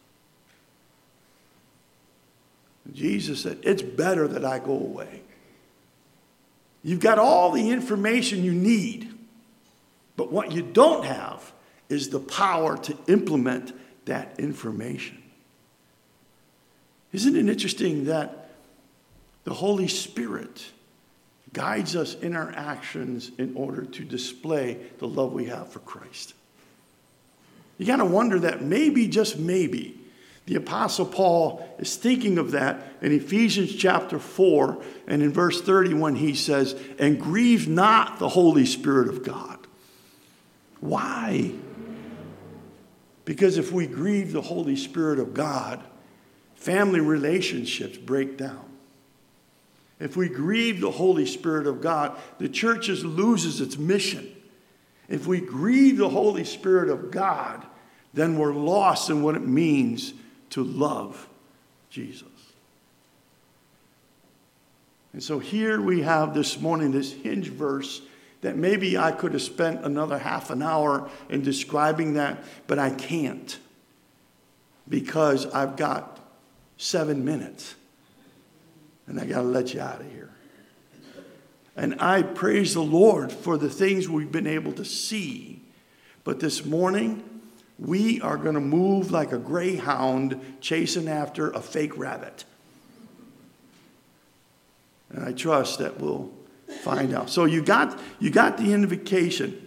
Jesus 2.91 3.41
said, 3.41 3.59
It's 3.61 3.83
better 3.83 4.27
that 4.27 4.43
I 4.43 4.57
go 4.57 4.73
away. 4.73 5.21
You've 6.81 6.99
got 6.99 7.19
all 7.19 7.51
the 7.51 7.69
information 7.69 8.43
you 8.43 8.53
need, 8.53 9.13
but 10.17 10.31
what 10.31 10.51
you 10.51 10.63
don't 10.63 11.05
have 11.05 11.53
is 11.91 12.09
the 12.09 12.19
power 12.19 12.77
to 12.77 12.97
implement 13.07 13.73
that 14.05 14.39
information. 14.39 15.21
Isn't 17.11 17.35
it 17.35 17.49
interesting 17.49 18.05
that 18.05 18.51
the 19.43 19.53
Holy 19.53 19.87
Spirit 19.87 20.65
guides 21.53 21.95
us 21.95 22.15
in 22.15 22.35
our 22.35 22.51
actions 22.55 23.31
in 23.37 23.55
order 23.55 23.83
to 23.83 24.03
display 24.05 24.77
the 24.99 25.07
love 25.07 25.33
we 25.33 25.45
have 25.45 25.69
for 25.71 25.79
Christ? 25.79 26.33
You 27.77 27.85
got 27.85 27.97
to 27.97 28.05
wonder 28.05 28.39
that 28.39 28.61
maybe, 28.61 29.07
just 29.07 29.37
maybe, 29.37 29.97
the 30.45 30.55
Apostle 30.55 31.05
Paul 31.05 31.67
is 31.79 31.95
thinking 31.95 32.37
of 32.37 32.51
that 32.51 32.93
in 33.01 33.11
Ephesians 33.11 33.75
chapter 33.75 34.19
4 34.19 34.81
and 35.07 35.21
in 35.21 35.31
verse 35.31 35.61
31 35.61 36.15
he 36.15 36.35
says, 36.35 36.75
And 36.97 37.19
grieve 37.19 37.67
not 37.67 38.19
the 38.19 38.29
Holy 38.29 38.65
Spirit 38.65 39.07
of 39.07 39.23
God. 39.23 39.59
Why? 40.79 41.53
Because 43.31 43.57
if 43.57 43.71
we 43.71 43.87
grieve 43.87 44.33
the 44.33 44.41
Holy 44.41 44.75
Spirit 44.75 45.17
of 45.17 45.33
God, 45.33 45.81
family 46.55 46.99
relationships 46.99 47.97
break 47.97 48.35
down. 48.35 48.65
If 50.01 50.17
we 50.17 50.27
grieve 50.27 50.81
the 50.81 50.91
Holy 50.91 51.25
Spirit 51.25 51.65
of 51.65 51.79
God, 51.79 52.17
the 52.39 52.49
church 52.49 52.89
loses 52.89 53.61
its 53.61 53.77
mission. 53.77 54.35
If 55.07 55.27
we 55.27 55.39
grieve 55.39 55.95
the 55.95 56.09
Holy 56.09 56.43
Spirit 56.43 56.89
of 56.89 57.09
God, 57.09 57.65
then 58.13 58.37
we're 58.37 58.51
lost 58.53 59.09
in 59.09 59.23
what 59.23 59.35
it 59.35 59.47
means 59.47 60.13
to 60.49 60.61
love 60.61 61.29
Jesus. 61.89 62.27
And 65.13 65.23
so 65.23 65.39
here 65.39 65.79
we 65.79 66.01
have 66.01 66.33
this 66.33 66.59
morning 66.59 66.91
this 66.91 67.13
hinge 67.13 67.47
verse 67.47 68.01
that 68.41 68.57
maybe 68.57 68.97
I 68.97 69.11
could 69.11 69.33
have 69.33 69.41
spent 69.41 69.85
another 69.85 70.17
half 70.17 70.49
an 70.49 70.61
hour 70.61 71.09
in 71.29 71.41
describing 71.41 72.15
that, 72.15 72.43
but 72.67 72.79
I 72.79 72.89
can't 72.89 73.57
because 74.89 75.45
I've 75.47 75.77
got 75.77 76.19
seven 76.77 77.23
minutes 77.23 77.75
and 79.07 79.19
I 79.19 79.25
got 79.25 79.41
to 79.41 79.47
let 79.47 79.73
you 79.73 79.81
out 79.81 80.01
of 80.01 80.11
here. 80.11 80.29
And 81.75 82.01
I 82.01 82.21
praise 82.23 82.73
the 82.73 82.81
Lord 82.81 83.31
for 83.31 83.57
the 83.57 83.69
things 83.69 84.09
we've 84.09 84.31
been 84.31 84.47
able 84.47 84.73
to 84.73 84.85
see. 84.85 85.61
But 86.23 86.39
this 86.39 86.65
morning, 86.65 87.23
we 87.79 88.21
are 88.21 88.37
going 88.37 88.55
to 88.55 88.61
move 88.61 89.11
like 89.11 89.31
a 89.31 89.37
greyhound 89.37 90.39
chasing 90.59 91.07
after 91.07 91.49
a 91.51 91.61
fake 91.61 91.97
rabbit. 91.97 92.43
And 95.09 95.23
I 95.23 95.31
trust 95.31 95.79
that 95.79 95.99
we'll 95.99 96.31
Find 96.83 97.13
out. 97.13 97.29
So 97.29 97.45
you 97.45 97.61
got 97.61 97.99
you 98.19 98.29
got 98.29 98.57
the 98.57 98.73
invitation 98.73 99.59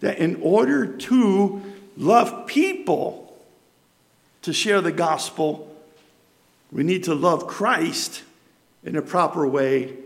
that 0.00 0.18
in 0.18 0.40
order 0.42 0.86
to 0.86 1.62
love 1.96 2.46
people 2.46 3.36
to 4.42 4.52
share 4.52 4.80
the 4.80 4.92
gospel, 4.92 5.74
we 6.70 6.82
need 6.82 7.04
to 7.04 7.14
love 7.14 7.46
Christ 7.46 8.22
in 8.84 8.96
a 8.96 9.02
proper 9.02 9.46
way, 9.46 9.96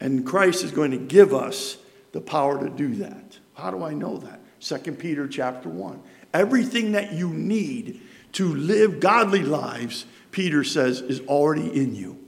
and 0.00 0.26
Christ 0.26 0.64
is 0.64 0.70
going 0.70 0.90
to 0.90 0.98
give 0.98 1.32
us 1.32 1.78
the 2.12 2.20
power 2.20 2.58
to 2.62 2.68
do 2.68 2.94
that. 2.96 3.38
How 3.54 3.70
do 3.70 3.82
I 3.82 3.94
know 3.94 4.18
that? 4.18 4.40
2 4.60 4.92
Peter 4.92 5.26
chapter 5.28 5.68
1. 5.68 6.02
Everything 6.32 6.92
that 6.92 7.12
you 7.12 7.28
need 7.28 8.00
to 8.32 8.54
live 8.54 9.00
godly 9.00 9.42
lives, 9.42 10.06
Peter 10.30 10.64
says, 10.64 11.00
is 11.00 11.20
already 11.22 11.68
in 11.80 11.94
you. 11.94 12.18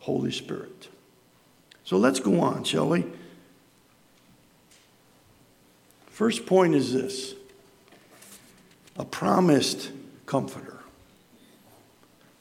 Holy 0.00 0.32
Spirit. 0.32 0.88
So 1.84 1.96
let's 1.96 2.20
go 2.20 2.40
on, 2.40 2.64
shall 2.64 2.88
we? 2.88 3.04
First 6.06 6.46
point 6.46 6.74
is 6.74 6.92
this 6.92 7.34
a 8.96 9.04
promised 9.04 9.90
comforter. 10.26 10.78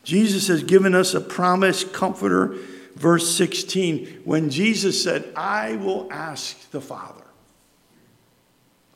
Jesus 0.03 0.47
has 0.47 0.63
given 0.63 0.93
us 0.93 1.13
a 1.13 1.21
promised 1.21 1.93
comforter. 1.93 2.57
Verse 2.95 3.33
16, 3.35 4.21
when 4.25 4.49
Jesus 4.49 5.01
said, 5.01 5.31
I 5.35 5.77
will 5.77 6.11
ask 6.11 6.69
the 6.71 6.81
Father. 6.81 7.23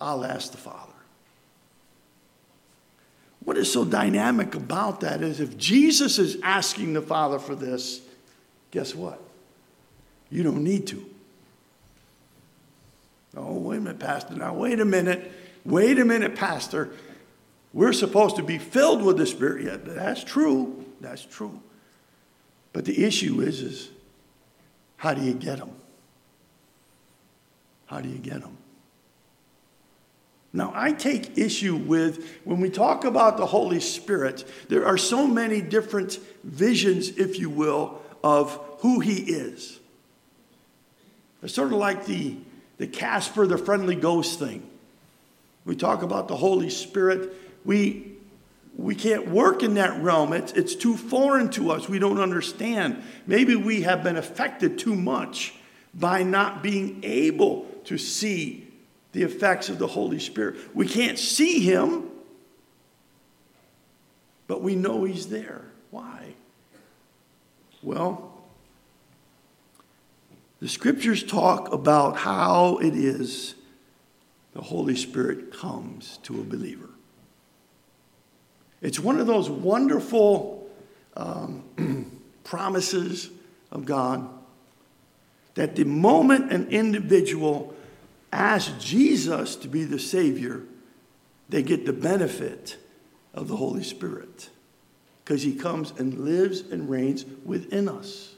I'll 0.01 0.25
ask 0.25 0.51
the 0.51 0.57
Father. 0.57 0.91
What 3.45 3.57
is 3.57 3.71
so 3.71 3.85
dynamic 3.85 4.53
about 4.53 4.99
that 4.99 5.21
is 5.21 5.39
if 5.39 5.57
Jesus 5.57 6.19
is 6.19 6.37
asking 6.43 6.93
the 6.93 7.01
Father 7.01 7.39
for 7.39 7.55
this, 7.55 8.01
guess 8.71 8.93
what? 8.93 9.24
You 10.29 10.43
don't 10.43 10.63
need 10.63 10.87
to. 10.87 11.05
Oh, 13.37 13.53
wait 13.59 13.77
a 13.77 13.81
minute, 13.81 13.99
Pastor. 13.99 14.33
Now, 14.33 14.53
wait 14.53 14.79
a 14.79 14.85
minute. 14.85 15.31
Wait 15.65 15.99
a 15.99 16.05
minute, 16.05 16.35
Pastor. 16.35 16.91
We're 17.73 17.93
supposed 17.93 18.37
to 18.37 18.43
be 18.43 18.57
filled 18.57 19.01
with 19.01 19.17
the 19.17 19.25
Spirit. 19.25 19.65
Yeah, 19.65 19.77
that's 19.77 20.23
true. 20.23 20.85
That's 21.01 21.25
true. 21.25 21.59
But 22.71 22.85
the 22.85 23.03
issue 23.03 23.41
is, 23.41 23.61
is 23.61 23.89
how 24.97 25.13
do 25.13 25.21
you 25.21 25.33
get 25.33 25.59
them? 25.59 25.71
How 27.85 28.01
do 28.01 28.09
you 28.09 28.17
get 28.17 28.41
them? 28.41 28.57
Now, 30.53 30.71
I 30.73 30.93
take 30.93 31.37
issue 31.37 31.75
with 31.75 32.39
when 32.45 32.61
we 32.61 32.69
talk 32.69 33.03
about 33.03 33.35
the 33.35 33.45
Holy 33.45 33.81
Spirit, 33.81 34.45
there 34.69 34.85
are 34.85 34.97
so 34.97 35.27
many 35.27 35.59
different 35.59 36.17
visions, 36.45 37.09
if 37.09 37.37
you 37.37 37.49
will, 37.49 38.01
of 38.23 38.57
who 38.79 39.01
He 39.01 39.17
is. 39.17 39.79
It's 41.45 41.53
sort 41.53 41.71
of 41.71 41.77
like 41.77 42.05
the 42.05 42.35
the 42.77 42.87
Casper, 42.87 43.47
the 43.47 43.57
friendly 43.57 43.95
ghost 43.95 44.39
thing. 44.39 44.67
We 45.63 45.75
talk 45.75 46.03
about 46.03 46.27
the 46.27 46.35
Holy 46.35 46.69
Spirit. 46.69 47.33
We, 47.63 48.11
we 48.77 48.95
can't 48.95 49.29
work 49.29 49.63
in 49.63 49.75
that 49.75 50.01
realm. 50.01 50.33
It's, 50.33 50.51
it's 50.53 50.75
too 50.75 50.95
foreign 50.95 51.49
to 51.51 51.71
us. 51.71 51.89
We 51.89 51.99
don't 51.99 52.19
understand. 52.19 53.01
Maybe 53.25 53.55
we 53.55 53.81
have 53.81 54.03
been 54.03 54.17
affected 54.17 54.77
too 54.77 54.95
much 54.95 55.55
by 55.93 56.23
not 56.23 56.61
being 56.61 56.99
able 57.03 57.65
to 57.85 57.97
see 57.97 58.67
the 59.13 59.23
effects 59.23 59.69
of 59.69 59.79
the 59.79 59.87
Holy 59.87 60.19
Spirit. 60.19 60.75
We 60.75 60.87
can't 60.87 61.17
see 61.17 61.61
Him, 61.61 62.09
but 64.47 64.61
we 64.61 64.75
know 64.75 65.05
He's 65.05 65.27
there. 65.27 65.61
Why? 65.89 66.35
Well, 67.81 68.34
the 70.65 70.71
scriptures 70.71 71.23
talk 71.23 71.71
about 71.71 72.17
how 72.17 72.77
it 72.77 72.95
is 72.95 73.53
the 74.53 74.61
Holy 74.61 74.95
Spirit 74.95 75.53
comes 75.53 76.17
to 76.23 76.41
a 76.41 76.43
believer. 76.43 76.89
It's 78.81 78.99
one 78.99 79.19
of 79.19 79.27
those 79.27 79.47
wonderful 79.47 80.67
um, 81.15 82.19
promises 82.43 83.29
of 83.71 83.85
God 83.85 84.27
that 85.53 85.75
the 85.75 85.83
moment 85.83 86.51
an 86.51 86.69
individual 86.69 87.75
asks 88.33 88.83
Jesus 88.83 89.55
to 89.57 89.67
be 89.67 89.83
the 89.83 89.99
Savior, 89.99 90.63
they 91.47 91.61
get 91.61 91.85
the 91.85 91.93
benefit 91.93 92.77
of 93.35 93.47
the 93.49 93.55
Holy 93.55 93.83
Spirit 93.83 94.49
because 95.23 95.43
He 95.43 95.53
comes 95.53 95.93
and 95.99 96.25
lives 96.25 96.61
and 96.61 96.89
reigns 96.89 97.23
within 97.45 97.87
us. 97.87 98.34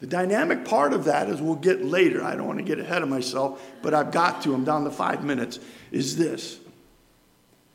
The 0.00 0.06
dynamic 0.06 0.64
part 0.64 0.94
of 0.94 1.04
that, 1.04 1.28
as 1.28 1.42
we'll 1.42 1.56
get 1.56 1.84
later, 1.84 2.24
I 2.24 2.34
don't 2.34 2.46
want 2.46 2.58
to 2.58 2.64
get 2.64 2.78
ahead 2.78 3.02
of 3.02 3.08
myself, 3.08 3.62
but 3.82 3.92
I've 3.92 4.10
got 4.10 4.42
to, 4.42 4.54
I'm 4.54 4.64
down 4.64 4.84
to 4.84 4.90
five 4.90 5.22
minutes, 5.22 5.60
is 5.92 6.16
this 6.16 6.58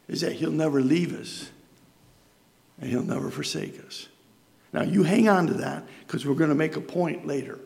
is 0.07 0.21
that 0.21 0.33
he'll 0.33 0.51
never 0.51 0.81
leave 0.81 1.19
us 1.19 1.49
and 2.79 2.89
he'll 2.89 3.03
never 3.03 3.31
forsake 3.31 3.83
us. 3.85 4.07
Now, 4.71 4.83
you 4.83 5.03
hang 5.03 5.27
on 5.27 5.47
to 5.47 5.53
that 5.55 5.83
because 6.05 6.25
we're 6.25 6.35
going 6.35 6.49
to 6.49 6.55
make 6.55 6.75
a 6.75 6.81
point 6.81 7.25
later. 7.25 7.59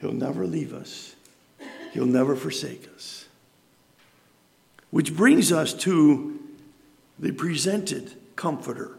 He'll 0.00 0.12
never 0.12 0.46
leave 0.46 0.72
us, 0.72 1.14
he'll 1.92 2.06
never 2.06 2.36
forsake 2.36 2.88
us. 2.94 3.26
Which 4.90 5.14
brings 5.14 5.52
us 5.52 5.72
to 5.74 6.38
the 7.18 7.32
presented 7.32 8.14
comforter. 8.34 8.98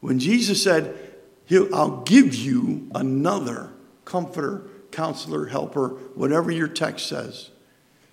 When 0.00 0.18
Jesus 0.18 0.62
said, 0.62 1.09
He'll, 1.50 1.74
I'll 1.74 2.02
give 2.02 2.32
you 2.32 2.88
another 2.94 3.70
comforter, 4.04 4.70
counselor, 4.92 5.46
helper, 5.46 5.88
whatever 6.14 6.52
your 6.52 6.68
text 6.68 7.08
says. 7.08 7.50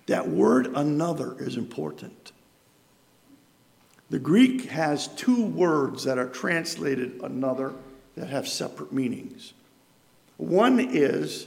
That 0.06 0.28
word 0.28 0.66
another 0.74 1.36
is 1.38 1.56
important. 1.56 2.32
The 4.10 4.18
Greek 4.18 4.64
has 4.70 5.06
two 5.06 5.44
words 5.44 6.02
that 6.02 6.18
are 6.18 6.28
translated 6.28 7.20
another 7.22 7.74
that 8.16 8.26
have 8.26 8.48
separate 8.48 8.92
meanings. 8.92 9.52
One 10.36 10.80
is 10.80 11.46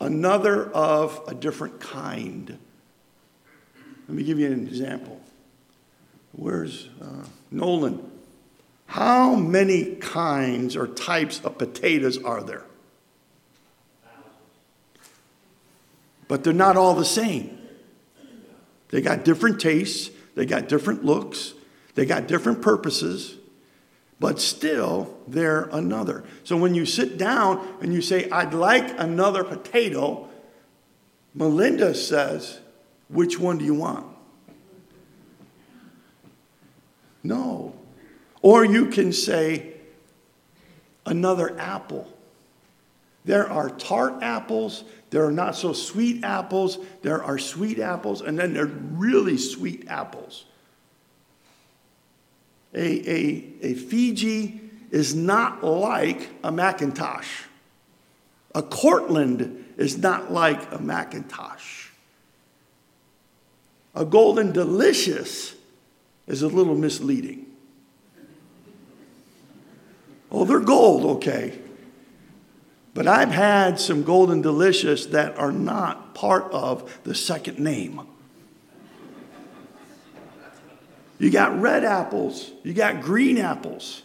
another 0.00 0.68
of 0.72 1.20
a 1.28 1.34
different 1.34 1.78
kind. 1.78 2.58
Let 4.08 4.16
me 4.16 4.24
give 4.24 4.40
you 4.40 4.48
an 4.48 4.66
example. 4.66 5.20
Where's 6.32 6.88
uh, 7.00 7.24
Nolan? 7.52 8.09
How 8.90 9.36
many 9.36 9.94
kinds 9.94 10.74
or 10.74 10.88
types 10.88 11.40
of 11.44 11.58
potatoes 11.58 12.20
are 12.24 12.42
there? 12.42 12.64
But 16.26 16.42
they're 16.42 16.52
not 16.52 16.76
all 16.76 16.96
the 16.96 17.04
same. 17.04 17.56
They 18.88 19.00
got 19.00 19.24
different 19.24 19.60
tastes, 19.60 20.10
they 20.34 20.44
got 20.44 20.68
different 20.68 21.04
looks, 21.04 21.54
they 21.94 22.04
got 22.04 22.26
different 22.26 22.62
purposes, 22.62 23.36
but 24.18 24.40
still 24.40 25.16
they're 25.28 25.68
another. 25.70 26.24
So 26.42 26.56
when 26.56 26.74
you 26.74 26.84
sit 26.84 27.16
down 27.16 27.64
and 27.80 27.94
you 27.94 28.02
say, 28.02 28.28
I'd 28.30 28.54
like 28.54 28.98
another 28.98 29.44
potato, 29.44 30.28
Melinda 31.32 31.94
says, 31.94 32.58
Which 33.08 33.38
one 33.38 33.58
do 33.58 33.64
you 33.64 33.74
want? 33.74 34.06
No. 37.22 37.76
Or 38.42 38.64
you 38.64 38.86
can 38.86 39.12
say, 39.12 39.74
another 41.06 41.58
apple. 41.58 42.08
There 43.24 43.50
are 43.50 43.68
tart 43.70 44.22
apples, 44.22 44.84
there 45.10 45.24
are 45.24 45.32
not 45.32 45.56
so 45.56 45.72
sweet 45.72 46.24
apples, 46.24 46.78
there 47.02 47.22
are 47.22 47.38
sweet 47.38 47.78
apples, 47.78 48.22
and 48.22 48.38
then 48.38 48.54
there 48.54 48.64
are 48.64 48.66
really 48.66 49.36
sweet 49.36 49.86
apples. 49.88 50.44
A, 52.72 53.10
a, 53.10 53.44
a 53.62 53.74
Fuji 53.74 54.60
is 54.90 55.14
not 55.14 55.62
like 55.64 56.30
a 56.42 56.50
McIntosh. 56.50 57.44
A 58.54 58.62
Cortland 58.62 59.64
is 59.76 59.98
not 59.98 60.32
like 60.32 60.62
a 60.72 60.78
McIntosh. 60.78 61.88
A 63.94 64.04
Golden 64.04 64.52
Delicious 64.52 65.56
is 66.26 66.42
a 66.42 66.48
little 66.48 66.76
misleading. 66.76 67.49
Oh, 70.30 70.44
they're 70.44 70.60
gold, 70.60 71.04
okay. 71.16 71.58
But 72.94 73.06
I've 73.06 73.30
had 73.30 73.78
some 73.80 74.02
golden 74.02 74.42
delicious 74.42 75.06
that 75.06 75.38
are 75.38 75.52
not 75.52 76.14
part 76.14 76.50
of 76.52 77.00
the 77.04 77.14
second 77.14 77.58
name. 77.58 78.00
You 81.18 81.30
got 81.30 81.60
red 81.60 81.84
apples, 81.84 82.50
you 82.62 82.72
got 82.72 83.02
green 83.02 83.38
apples. 83.38 84.02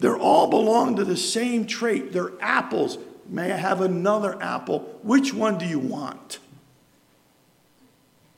They 0.00 0.08
all 0.08 0.48
belong 0.48 0.96
to 0.96 1.04
the 1.04 1.16
same 1.16 1.64
trait. 1.64 2.12
They're 2.12 2.32
apples. 2.40 2.98
May 3.28 3.52
I 3.52 3.56
have 3.56 3.80
another 3.80 4.36
apple? 4.42 4.80
Which 5.02 5.32
one 5.32 5.58
do 5.58 5.64
you 5.64 5.78
want? 5.78 6.40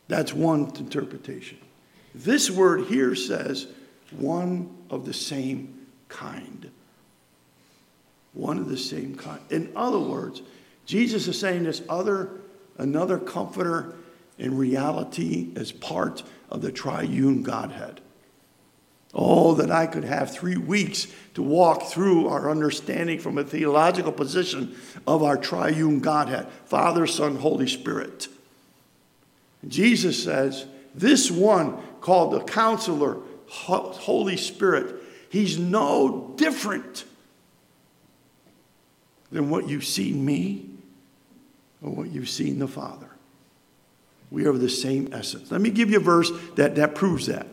That's 0.08 0.34
one 0.34 0.70
interpretation. 0.76 1.56
This 2.14 2.50
word 2.50 2.88
here 2.88 3.14
says 3.14 3.66
one 4.10 4.76
of 4.90 5.06
the 5.06 5.14
same 5.14 5.83
kind. 6.14 6.70
one 8.32 8.58
of 8.58 8.68
the 8.68 8.76
same 8.76 9.14
kind. 9.14 9.40
In 9.50 9.70
other 9.76 9.98
words, 9.98 10.42
Jesus 10.86 11.28
is 11.28 11.38
saying 11.38 11.64
this 11.64 11.82
other, 11.88 12.30
another 12.78 13.18
comforter 13.18 13.94
in 14.38 14.56
reality 14.56 15.52
is 15.54 15.70
part 15.70 16.22
of 16.50 16.62
the 16.62 16.72
triune 16.72 17.42
Godhead. 17.42 18.00
Oh, 19.12 19.54
that 19.54 19.70
I 19.70 19.86
could 19.86 20.02
have 20.02 20.32
three 20.32 20.56
weeks 20.56 21.06
to 21.34 21.42
walk 21.42 21.84
through 21.84 22.26
our 22.26 22.50
understanding 22.50 23.20
from 23.20 23.38
a 23.38 23.44
theological 23.44 24.10
position 24.10 24.76
of 25.06 25.22
our 25.22 25.36
triune 25.36 26.00
Godhead 26.00 26.48
Father, 26.64 27.06
Son, 27.06 27.36
Holy 27.36 27.68
Spirit. 27.68 28.26
Jesus 29.68 30.22
says, 30.22 30.66
This 30.94 31.30
one 31.30 31.80
called 32.00 32.32
the 32.32 32.42
Counselor, 32.42 33.18
Holy 33.46 34.36
Spirit, 34.36 34.96
he's 35.34 35.58
no 35.58 36.32
different 36.36 37.04
than 39.32 39.50
what 39.50 39.68
you've 39.68 39.84
seen 39.84 40.24
me 40.24 40.64
or 41.82 41.90
what 41.90 42.08
you've 42.12 42.28
seen 42.28 42.60
the 42.60 42.68
Father. 42.68 43.08
We 44.30 44.46
are 44.46 44.52
the 44.52 44.68
same 44.68 45.12
essence. 45.12 45.50
Let 45.50 45.60
me 45.60 45.70
give 45.70 45.90
you 45.90 45.96
a 45.96 46.00
verse 46.00 46.30
that, 46.54 46.76
that 46.76 46.94
proves 46.94 47.26
that. 47.26 47.48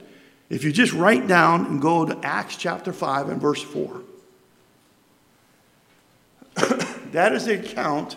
If 0.47 0.63
you 0.63 0.71
just 0.71 0.93
write 0.93 1.27
down 1.27 1.65
and 1.65 1.81
go 1.81 2.05
to 2.05 2.19
Acts 2.23 2.55
chapter 2.55 2.93
5 2.93 3.29
and 3.29 3.41
verse 3.41 3.63
4, 3.63 4.01
that 7.13 7.33
is 7.33 7.45
the 7.45 7.59
account 7.59 8.15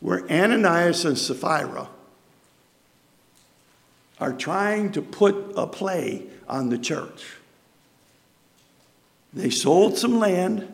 where 0.00 0.28
Ananias 0.28 1.04
and 1.04 1.16
Sapphira 1.16 1.88
are 4.18 4.32
trying 4.32 4.90
to 4.90 5.02
put 5.02 5.52
a 5.56 5.68
play 5.68 6.26
on 6.48 6.70
the 6.70 6.78
church. 6.78 7.36
They 9.34 9.50
sold 9.50 9.98
some 9.98 10.18
land 10.18 10.70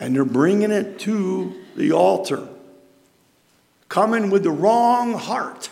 and 0.00 0.14
they're 0.14 0.24
bringing 0.24 0.70
it 0.70 1.00
to 1.00 1.54
the 1.76 1.92
altar, 1.92 2.48
coming 3.88 4.30
with 4.30 4.44
the 4.44 4.50
wrong 4.50 5.14
heart. 5.14 5.70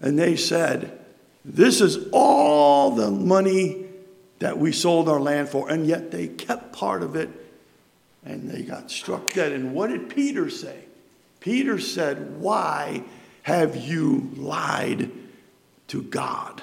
And 0.00 0.18
they 0.18 0.36
said, 0.36 0.98
This 1.44 1.80
is 1.80 2.08
all 2.12 2.90
the 2.90 3.10
money 3.10 3.86
that 4.40 4.58
we 4.58 4.72
sold 4.72 5.08
our 5.08 5.20
land 5.20 5.48
for. 5.48 5.70
And 5.70 5.86
yet 5.86 6.10
they 6.10 6.28
kept 6.28 6.72
part 6.72 7.02
of 7.02 7.16
it 7.16 7.30
and 8.24 8.50
they 8.50 8.62
got 8.62 8.90
struck 8.90 9.32
dead. 9.32 9.52
And 9.52 9.72
what 9.72 9.88
did 9.88 10.10
Peter 10.10 10.50
say? 10.50 10.84
Peter 11.40 11.78
said, 11.78 12.38
Why 12.38 13.02
have 13.42 13.76
you 13.76 14.30
lied 14.36 15.10
to 15.88 16.02
God? 16.02 16.62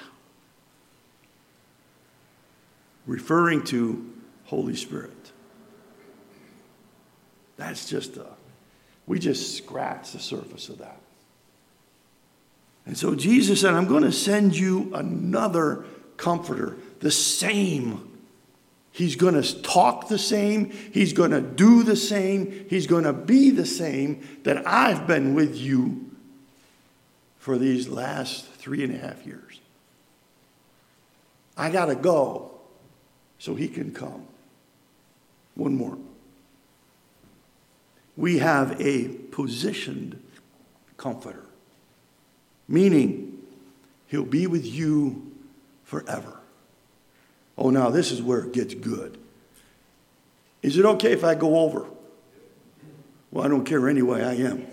Referring 3.09 3.63
to 3.63 4.07
Holy 4.45 4.75
Spirit. 4.75 5.31
That's 7.57 7.89
just 7.89 8.17
a, 8.17 8.27
we 9.07 9.17
just 9.17 9.57
scratch 9.57 10.11
the 10.11 10.19
surface 10.19 10.69
of 10.69 10.77
that. 10.77 11.01
And 12.85 12.95
so 12.95 13.15
Jesus 13.15 13.61
said, 13.61 13.73
I'm 13.73 13.87
going 13.87 14.03
to 14.03 14.11
send 14.11 14.55
you 14.55 14.91
another 14.93 15.85
comforter, 16.17 16.77
the 16.99 17.09
same. 17.09 18.15
He's 18.91 19.15
going 19.15 19.41
to 19.41 19.59
talk 19.63 20.07
the 20.07 20.19
same. 20.19 20.69
He's 20.69 21.11
going 21.11 21.31
to 21.31 21.41
do 21.41 21.81
the 21.81 21.95
same. 21.95 22.67
He's 22.69 22.85
going 22.85 23.05
to 23.05 23.13
be 23.13 23.49
the 23.49 23.65
same 23.65 24.21
that 24.43 24.67
I've 24.67 25.07
been 25.07 25.33
with 25.33 25.55
you 25.55 26.11
for 27.39 27.57
these 27.57 27.87
last 27.87 28.45
three 28.45 28.83
and 28.83 28.93
a 28.93 28.99
half 28.99 29.25
years. 29.25 29.59
I 31.57 31.71
got 31.71 31.87
to 31.87 31.95
go 31.95 32.48
so 33.39 33.55
he 33.55 33.67
can 33.67 33.91
come. 33.91 34.27
One 35.55 35.75
more 35.75 35.97
we 38.19 38.39
have 38.39 38.79
a 38.81 39.07
positioned 39.07 40.21
comforter, 40.97 41.45
meaning 42.67 43.41
he'll 44.07 44.25
be 44.25 44.45
with 44.45 44.65
you 44.65 45.31
forever. 45.85 46.37
Oh, 47.57 47.69
now 47.69 47.89
this 47.89 48.11
is 48.11 48.21
where 48.21 48.41
it 48.41 48.51
gets 48.51 48.73
good. 48.73 49.17
Is 50.61 50.77
it 50.77 50.83
okay 50.83 51.13
if 51.13 51.23
I 51.23 51.33
go 51.33 51.59
over? 51.59 51.85
Well, 53.31 53.45
I 53.45 53.47
don't 53.47 53.63
care 53.63 53.87
anyway, 53.87 54.21
I 54.21 54.33
am. 54.33 54.67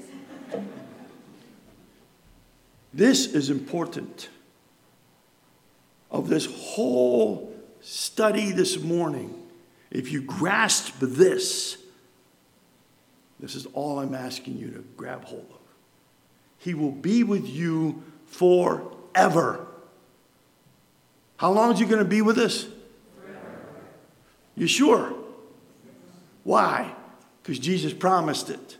This 2.92 3.26
is 3.26 3.48
important. 3.48 4.28
Of 6.10 6.28
this 6.28 6.46
whole 6.46 7.45
study 7.86 8.50
this 8.50 8.80
morning, 8.80 9.32
if 9.92 10.10
you 10.10 10.20
grasp 10.20 10.96
this, 10.98 11.78
this 13.38 13.54
is 13.54 13.66
all 13.74 14.00
I'm 14.00 14.12
asking 14.12 14.58
you 14.58 14.70
to 14.72 14.84
grab 14.96 15.24
hold 15.24 15.46
of. 15.50 15.60
He 16.58 16.74
will 16.74 16.90
be 16.90 17.22
with 17.22 17.48
you 17.48 18.02
forever. 18.26 19.68
How 21.36 21.52
long 21.52 21.72
is 21.72 21.78
he 21.78 21.84
going 21.84 22.00
to 22.02 22.04
be 22.04 22.22
with 22.22 22.38
us? 22.38 22.64
Forever. 22.64 23.38
You 24.56 24.66
sure? 24.66 25.14
Why? 26.42 26.92
Because 27.40 27.60
Jesus 27.60 27.92
promised 27.92 28.50
it. 28.50 28.78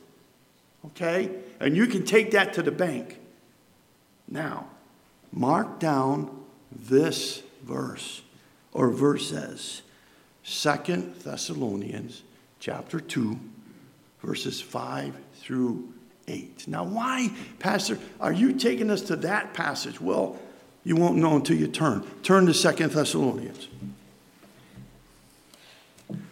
Okay? 0.84 1.30
And 1.60 1.76
you 1.76 1.86
can 1.86 2.04
take 2.04 2.32
that 2.32 2.54
to 2.54 2.62
the 2.62 2.72
bank. 2.72 3.20
Now, 4.26 4.66
mark 5.30 5.78
down 5.78 6.44
this 6.72 7.42
verse 7.62 8.22
or 8.76 8.90
verses. 8.90 9.80
Second 10.42 11.14
Thessalonians 11.22 12.22
chapter 12.60 13.00
2 13.00 13.38
verses 14.22 14.60
5 14.60 15.16
through 15.36 15.92
8. 16.28 16.68
Now, 16.68 16.84
why, 16.84 17.30
Pastor, 17.58 17.98
are 18.20 18.32
you 18.32 18.52
taking 18.52 18.90
us 18.90 19.00
to 19.02 19.16
that 19.16 19.54
passage? 19.54 20.00
Well, 20.00 20.38
you 20.84 20.94
won't 20.94 21.16
know 21.16 21.36
until 21.36 21.56
you 21.56 21.68
turn. 21.68 22.06
Turn 22.22 22.44
to 22.46 22.54
Second 22.54 22.92
Thessalonians. 22.92 23.68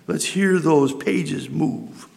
Let's 0.06 0.26
hear 0.26 0.58
those 0.58 0.92
pages 0.92 1.48
move. 1.48 2.08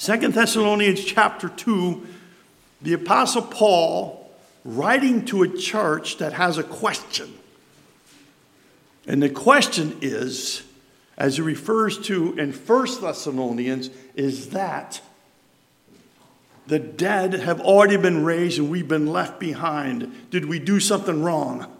Second 0.00 0.32
Thessalonians 0.32 1.04
chapter 1.04 1.50
2 1.50 2.06
the 2.80 2.94
Apostle 2.94 3.42
Paul 3.42 4.32
writing 4.64 5.26
to 5.26 5.42
a 5.42 5.48
church 5.58 6.16
that 6.16 6.32
has 6.32 6.56
a 6.56 6.62
question. 6.62 7.34
And 9.06 9.22
the 9.22 9.28
question 9.28 9.98
is, 10.00 10.62
as 11.18 11.36
he 11.36 11.42
refers 11.42 11.98
to 12.06 12.34
in 12.38 12.54
First 12.54 13.02
Thessalonians, 13.02 13.90
is 14.14 14.48
that 14.48 15.02
the 16.66 16.78
dead 16.78 17.34
have 17.34 17.60
already 17.60 17.98
been 17.98 18.24
raised 18.24 18.58
and 18.58 18.70
we've 18.70 18.88
been 18.88 19.08
left 19.08 19.38
behind. 19.38 20.30
Did 20.30 20.46
we 20.46 20.58
do 20.58 20.80
something 20.80 21.22
wrong? 21.22 21.70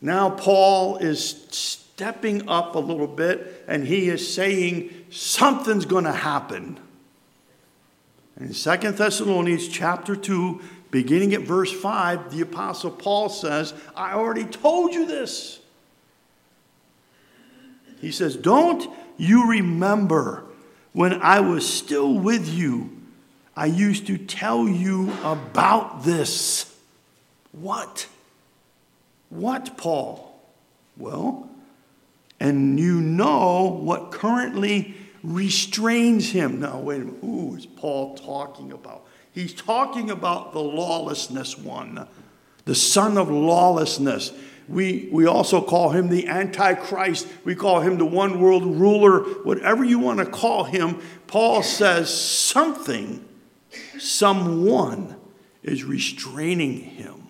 Now, 0.00 0.30
Paul 0.30 0.96
is 0.96 1.86
stepping 2.00 2.48
up 2.48 2.76
a 2.76 2.78
little 2.78 3.06
bit 3.06 3.62
and 3.68 3.86
he 3.86 4.08
is 4.08 4.32
saying 4.32 4.88
something's 5.10 5.84
going 5.84 6.04
to 6.04 6.12
happen. 6.12 6.80
In 8.40 8.54
2 8.54 8.92
Thessalonians 8.92 9.68
chapter 9.68 10.16
2, 10.16 10.62
beginning 10.90 11.34
at 11.34 11.42
verse 11.42 11.70
5, 11.70 12.34
the 12.34 12.40
Apostle 12.40 12.90
Paul 12.90 13.28
says, 13.28 13.74
I 13.94 14.14
already 14.14 14.46
told 14.46 14.94
you 14.94 15.04
this. 15.04 15.60
He 18.00 18.12
says, 18.12 18.34
Don't 18.34 18.90
you 19.18 19.50
remember 19.50 20.44
when 20.94 21.20
I 21.20 21.40
was 21.40 21.70
still 21.70 22.14
with 22.14 22.48
you? 22.48 22.96
I 23.54 23.66
used 23.66 24.06
to 24.06 24.16
tell 24.16 24.66
you 24.66 25.12
about 25.22 26.04
this. 26.04 26.74
What? 27.52 28.06
What, 29.28 29.76
Paul? 29.76 30.40
Well, 30.96 31.49
and 32.40 32.80
you 32.80 33.00
know 33.00 33.78
what 33.82 34.10
currently 34.10 34.96
restrains 35.22 36.30
him. 36.30 36.60
Now, 36.60 36.78
wait 36.80 37.02
a 37.02 37.04
minute. 37.04 37.20
Who 37.20 37.54
is 37.54 37.66
Paul 37.66 38.16
talking 38.16 38.72
about? 38.72 39.06
He's 39.32 39.52
talking 39.52 40.10
about 40.10 40.52
the 40.52 40.60
lawlessness 40.60 41.56
one, 41.56 42.08
the 42.64 42.74
son 42.74 43.18
of 43.18 43.30
lawlessness. 43.30 44.32
We, 44.68 45.08
we 45.12 45.26
also 45.26 45.60
call 45.60 45.90
him 45.90 46.08
the 46.08 46.28
Antichrist. 46.28 47.26
We 47.44 47.54
call 47.54 47.80
him 47.80 47.98
the 47.98 48.06
one 48.06 48.40
world 48.40 48.64
ruler. 48.64 49.20
Whatever 49.42 49.84
you 49.84 49.98
want 49.98 50.20
to 50.20 50.26
call 50.26 50.64
him, 50.64 51.00
Paul 51.26 51.62
says 51.62 52.12
something, 52.12 53.24
someone 53.98 55.16
is 55.62 55.84
restraining 55.84 56.78
him. 56.78 57.26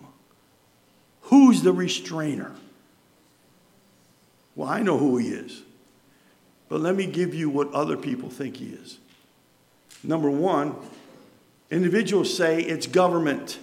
Who's 1.23 1.63
the 1.63 1.73
restrainer? 1.73 2.55
Well, 4.61 4.69
I 4.69 4.83
know 4.83 4.99
who 4.99 5.17
he 5.17 5.29
is. 5.29 5.63
But 6.69 6.81
let 6.81 6.95
me 6.95 7.07
give 7.07 7.33
you 7.33 7.49
what 7.49 7.73
other 7.73 7.97
people 7.97 8.29
think 8.29 8.57
he 8.57 8.67
is. 8.67 8.99
Number 10.03 10.29
one, 10.29 10.75
individuals 11.71 12.37
say 12.37 12.61
it's 12.61 12.85
government 12.85 13.57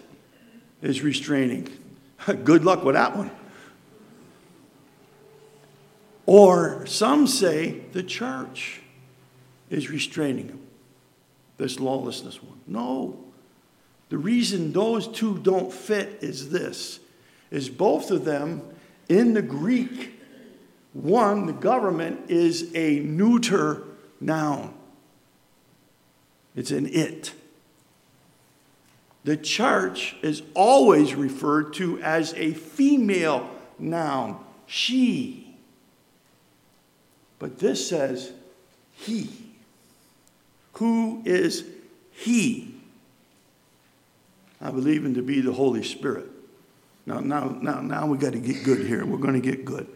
is 0.83 1.03
restraining. 1.03 1.69
Good 2.43 2.65
luck 2.65 2.83
with 2.83 2.97
that 2.97 3.17
one. 3.17 3.31
Or 6.27 6.85
some 6.87 7.29
say 7.29 7.83
the 7.93 8.03
church 8.03 8.81
is 9.71 9.91
restraining 9.91 10.49
them, 10.49 10.61
this 11.59 11.79
lawlessness 11.79 12.43
one. 12.43 12.59
No. 12.67 13.21
The 14.09 14.19
reason 14.19 14.73
those 14.73 15.07
two 15.07 15.39
don't 15.39 15.73
fit 15.73 16.19
is 16.23 16.51
this 16.51 16.99
is 17.53 17.69
both 17.69 18.11
of 18.11 18.25
them 18.25 18.63
in 19.09 19.35
the 19.35 19.43
Greek, 19.43 20.18
one, 20.93 21.47
the 21.47 21.53
government 21.53 22.31
is 22.31 22.75
a 22.75 23.01
neuter 23.01 23.85
noun. 24.21 24.75
It's 26.57 26.71
an 26.71 26.87
it. 26.87 27.33
The 29.25 29.37
church 29.37 30.17
is 30.23 30.43
always 30.55 31.15
referred 31.15 31.75
to 31.75 32.01
as 32.01 32.33
a 32.35 32.53
female 32.53 33.49
noun, 33.79 34.43
she. 34.67 35.55
But 37.39 37.59
this 37.59 37.89
says 37.89 38.33
he. 38.95 39.29
Who 40.75 41.23
is 41.25 41.65
he? 42.13 42.75
I 44.61 44.71
believe 44.71 45.05
him 45.05 45.15
to 45.15 45.23
be 45.23 45.41
the 45.41 45.53
Holy 45.53 45.83
Spirit. 45.83 46.27
Now, 47.07 47.21
now, 47.21 47.57
now, 47.61 47.81
now 47.81 48.07
we 48.07 48.19
got 48.19 48.33
to 48.33 48.39
get 48.39 48.65
good 48.65 48.87
here. 48.87 49.05
We're 49.05 49.19
going 49.19 49.41
to 49.41 49.41
get 49.41 49.65
good. 49.65 49.89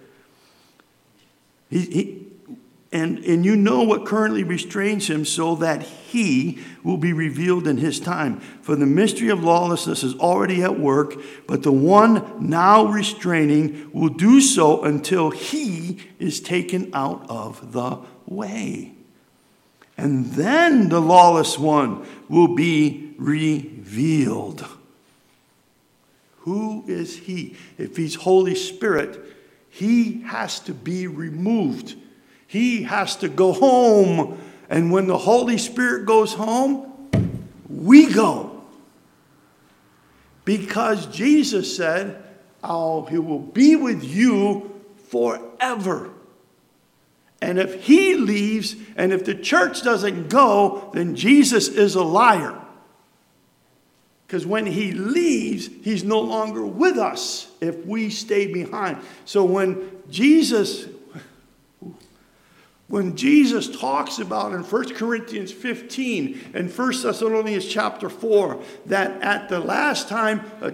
He, 1.72 1.80
he, 1.80 2.26
and, 2.92 3.20
and 3.24 3.46
you 3.46 3.56
know 3.56 3.82
what 3.82 4.04
currently 4.04 4.44
restrains 4.44 5.08
him 5.08 5.24
so 5.24 5.54
that 5.56 5.82
he 5.82 6.58
will 6.84 6.98
be 6.98 7.14
revealed 7.14 7.66
in 7.66 7.78
his 7.78 7.98
time. 7.98 8.40
For 8.60 8.76
the 8.76 8.84
mystery 8.84 9.30
of 9.30 9.42
lawlessness 9.42 10.02
is 10.02 10.14
already 10.16 10.62
at 10.62 10.78
work, 10.78 11.14
but 11.46 11.62
the 11.62 11.72
one 11.72 12.46
now 12.46 12.84
restraining 12.84 13.90
will 13.94 14.10
do 14.10 14.42
so 14.42 14.84
until 14.84 15.30
he 15.30 16.00
is 16.18 16.40
taken 16.40 16.90
out 16.92 17.24
of 17.30 17.72
the 17.72 18.00
way. 18.26 18.92
And 19.96 20.26
then 20.32 20.90
the 20.90 21.00
lawless 21.00 21.58
one 21.58 22.06
will 22.28 22.54
be 22.54 23.14
revealed. 23.16 24.66
Who 26.40 26.84
is 26.86 27.16
he? 27.16 27.56
If 27.78 27.96
he's 27.96 28.16
Holy 28.16 28.54
Spirit, 28.54 29.31
he 29.72 30.20
has 30.24 30.60
to 30.60 30.74
be 30.74 31.06
removed. 31.06 31.96
He 32.46 32.82
has 32.82 33.16
to 33.16 33.28
go 33.30 33.54
home. 33.54 34.38
And 34.68 34.92
when 34.92 35.06
the 35.06 35.16
Holy 35.16 35.56
Spirit 35.56 36.04
goes 36.04 36.34
home, 36.34 37.08
we 37.70 38.12
go. 38.12 38.64
Because 40.44 41.06
Jesus 41.06 41.74
said, 41.74 42.22
Oh, 42.62 43.06
he 43.06 43.16
will 43.16 43.38
be 43.38 43.74
with 43.74 44.04
you 44.04 44.78
forever. 45.08 46.10
And 47.40 47.58
if 47.58 47.84
he 47.84 48.14
leaves 48.14 48.76
and 48.94 49.10
if 49.10 49.24
the 49.24 49.34
church 49.34 49.82
doesn't 49.82 50.28
go, 50.28 50.90
then 50.92 51.16
Jesus 51.16 51.68
is 51.68 51.94
a 51.94 52.04
liar. 52.04 52.61
Because 54.32 54.46
when 54.46 54.64
he 54.64 54.92
leaves, 54.92 55.68
he's 55.82 56.04
no 56.04 56.18
longer 56.18 56.64
with 56.64 56.96
us 56.96 57.48
if 57.60 57.84
we 57.84 58.08
stay 58.08 58.50
behind. 58.50 58.96
So 59.26 59.44
when 59.44 60.02
Jesus 60.08 60.86
when 62.88 63.14
Jesus 63.14 63.78
talks 63.78 64.20
about 64.20 64.52
in 64.52 64.62
1 64.62 64.94
Corinthians 64.94 65.52
15 65.52 66.52
and 66.54 66.74
1 66.74 67.02
Thessalonians 67.02 67.66
chapter 67.66 68.08
4 68.08 68.62
that 68.86 69.20
at 69.20 69.50
the 69.50 69.60
last 69.60 70.08
time 70.08 70.40
a 70.62 70.70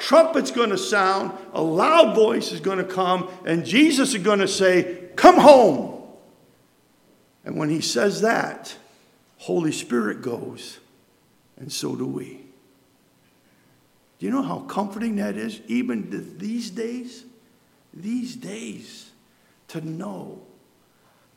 trumpet's 0.00 0.50
going 0.50 0.70
to 0.70 0.78
sound, 0.78 1.30
a 1.52 1.62
loud 1.62 2.12
voice 2.16 2.50
is 2.50 2.58
going 2.58 2.78
to 2.78 2.84
come, 2.84 3.30
and 3.44 3.64
Jesus 3.64 4.14
is 4.14 4.22
going 4.24 4.40
to 4.40 4.48
say, 4.48 5.10
Come 5.14 5.38
home. 5.38 6.02
And 7.44 7.56
when 7.56 7.70
he 7.70 7.80
says 7.80 8.22
that, 8.22 8.76
Holy 9.38 9.70
Spirit 9.70 10.22
goes, 10.22 10.80
and 11.56 11.72
so 11.72 11.94
do 11.94 12.04
we. 12.04 12.45
Do 14.18 14.26
you 14.26 14.32
know 14.32 14.42
how 14.42 14.60
comforting 14.60 15.16
that 15.16 15.36
is, 15.36 15.60
even 15.66 16.38
these 16.38 16.70
days? 16.70 17.24
These 17.92 18.36
days, 18.36 19.10
to 19.68 19.80
know 19.80 20.40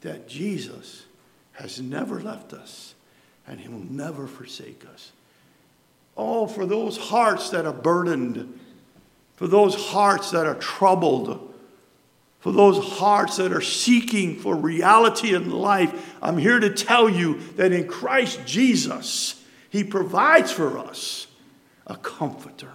that 0.01 0.27
Jesus 0.27 1.05
has 1.53 1.81
never 1.81 2.21
left 2.21 2.53
us 2.53 2.95
and 3.47 3.59
he 3.59 3.67
will 3.67 3.85
never 3.89 4.27
forsake 4.27 4.85
us. 4.93 5.11
Oh, 6.15 6.47
for 6.47 6.65
those 6.65 6.97
hearts 6.97 7.49
that 7.49 7.65
are 7.65 7.73
burdened, 7.73 8.59
for 9.35 9.47
those 9.47 9.75
hearts 9.75 10.31
that 10.31 10.45
are 10.45 10.55
troubled, 10.55 11.53
for 12.39 12.51
those 12.51 12.77
hearts 12.99 13.37
that 13.37 13.51
are 13.51 13.61
seeking 13.61 14.35
for 14.35 14.55
reality 14.55 15.33
in 15.33 15.49
life, 15.49 16.15
I'm 16.21 16.37
here 16.37 16.59
to 16.59 16.73
tell 16.73 17.09
you 17.09 17.39
that 17.55 17.71
in 17.71 17.87
Christ 17.87 18.45
Jesus, 18.45 19.43
He 19.69 19.83
provides 19.83 20.51
for 20.51 20.77
us 20.77 21.27
a 21.89 21.97
comforter. 21.97 22.71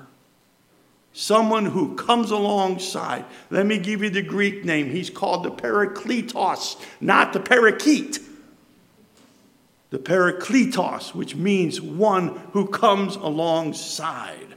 Someone 1.12 1.66
who 1.66 1.94
comes 1.94 2.32
alongside. 2.32 3.24
Let 3.48 3.66
me 3.66 3.78
give 3.78 4.02
you 4.02 4.10
the 4.10 4.22
Greek 4.22 4.64
name. 4.64 4.90
He's 4.90 5.10
called 5.10 5.44
the 5.44 5.50
Parakletos, 5.50 6.76
not 7.00 7.32
the 7.32 7.40
Parakeet. 7.40 8.18
The 9.90 9.98
Parakletos, 9.98 11.14
which 11.14 11.36
means 11.36 11.80
one 11.80 12.36
who 12.52 12.66
comes 12.66 13.14
alongside. 13.14 14.56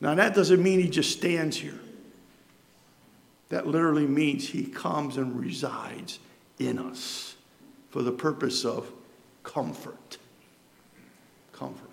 Now, 0.00 0.16
that 0.16 0.34
doesn't 0.34 0.62
mean 0.62 0.80
he 0.80 0.88
just 0.88 1.12
stands 1.12 1.56
here. 1.56 1.78
That 3.48 3.66
literally 3.66 4.06
means 4.06 4.48
he 4.48 4.66
comes 4.66 5.16
and 5.16 5.38
resides 5.38 6.18
in 6.58 6.78
us 6.78 7.36
for 7.90 8.02
the 8.02 8.12
purpose 8.12 8.64
of 8.64 8.90
comfort. 9.42 10.18
Comfort. 11.58 11.90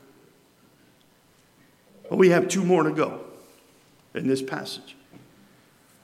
But 2.07 2.17
we 2.17 2.29
have 2.29 2.47
two 2.47 2.63
more 2.63 2.83
to 2.83 2.91
go 2.91 3.21
in 4.13 4.27
this 4.27 4.43
passage. 4.43 4.95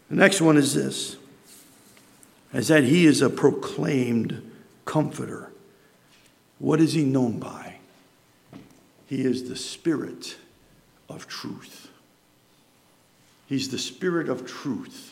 The 0.09 0.15
next 0.15 0.41
one 0.41 0.57
is 0.57 0.73
this 0.73 1.17
is 2.53 2.67
that 2.67 2.83
he 2.83 3.05
is 3.05 3.21
a 3.21 3.29
proclaimed 3.29 4.51
comforter. 4.83 5.51
What 6.59 6.81
is 6.81 6.93
he 6.93 7.03
known 7.03 7.39
by? 7.39 7.75
He 9.07 9.23
is 9.23 9.47
the 9.47 9.55
spirit 9.55 10.35
of 11.07 11.27
truth. 11.27 11.89
He's 13.47 13.69
the 13.69 13.77
spirit 13.77 14.27
of 14.27 14.45
truth. 14.45 15.10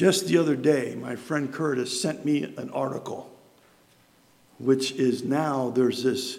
Just 0.00 0.28
the 0.28 0.38
other 0.38 0.56
day, 0.56 0.96
my 0.98 1.14
friend 1.14 1.52
Curtis 1.52 2.00
sent 2.00 2.24
me 2.24 2.42
an 2.56 2.70
article 2.70 3.30
which 4.56 4.92
is 4.92 5.22
now 5.24 5.68
there's 5.68 6.02
this, 6.02 6.38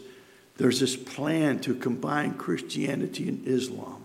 there's 0.57 0.79
this 0.79 0.95
plan 0.95 1.59
to 1.59 1.75
combine 1.75 2.33
Christianity 2.33 3.29
and 3.29 3.47
Islam. 3.47 4.03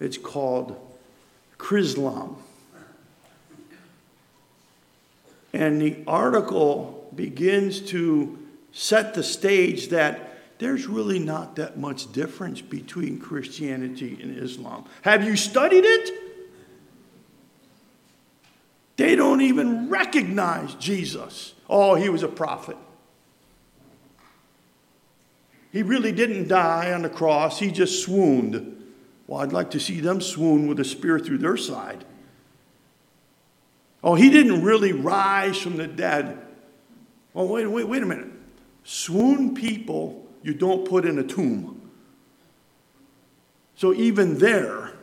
It's 0.00 0.18
called 0.18 0.76
Chrislam. 1.56 2.38
And 5.52 5.80
the 5.80 5.98
article 6.04 7.08
begins 7.14 7.80
to 7.92 8.44
set 8.72 9.14
the 9.14 9.22
stage 9.22 9.90
that 9.90 10.58
there's 10.58 10.88
really 10.88 11.20
not 11.20 11.54
that 11.54 11.78
much 11.78 12.10
difference 12.10 12.60
between 12.60 13.20
Christianity 13.20 14.18
and 14.20 14.36
Islam. 14.36 14.84
Have 15.02 15.22
you 15.22 15.36
studied 15.36 15.84
it? 15.84 16.27
They 18.98 19.14
don't 19.14 19.40
even 19.40 19.88
recognize 19.88 20.74
Jesus. 20.74 21.54
Oh, 21.70 21.94
he 21.94 22.08
was 22.08 22.24
a 22.24 22.28
prophet. 22.28 22.76
He 25.72 25.82
really 25.84 26.10
didn't 26.10 26.48
die 26.48 26.92
on 26.92 27.02
the 27.02 27.08
cross, 27.08 27.60
he 27.60 27.70
just 27.70 28.02
swooned. 28.02 28.74
Well, 29.28 29.40
I'd 29.40 29.52
like 29.52 29.70
to 29.70 29.80
see 29.80 30.00
them 30.00 30.20
swoon 30.20 30.66
with 30.66 30.80
a 30.80 30.84
spear 30.84 31.20
through 31.20 31.38
their 31.38 31.56
side. 31.56 32.04
Oh, 34.02 34.16
he 34.16 34.30
didn't 34.30 34.64
really 34.64 34.92
rise 34.92 35.58
from 35.58 35.76
the 35.76 35.86
dead. 35.86 36.38
Oh, 37.36 37.46
wait, 37.46 37.66
wait, 37.66 37.86
wait 37.86 38.02
a 38.02 38.06
minute. 38.06 38.32
Swoon 38.82 39.54
people 39.54 40.26
you 40.42 40.54
don't 40.54 40.88
put 40.88 41.04
in 41.04 41.20
a 41.20 41.24
tomb. 41.24 41.90
So 43.76 43.94
even 43.94 44.38
there, 44.38 44.94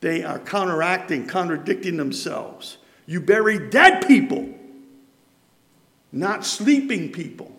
they 0.00 0.24
are 0.24 0.38
counteracting, 0.38 1.26
contradicting 1.26 1.98
themselves. 1.98 2.78
You 3.06 3.20
bury 3.20 3.70
dead 3.70 4.06
people 4.06 4.52
not 6.16 6.44
sleeping 6.44 7.12
people. 7.12 7.52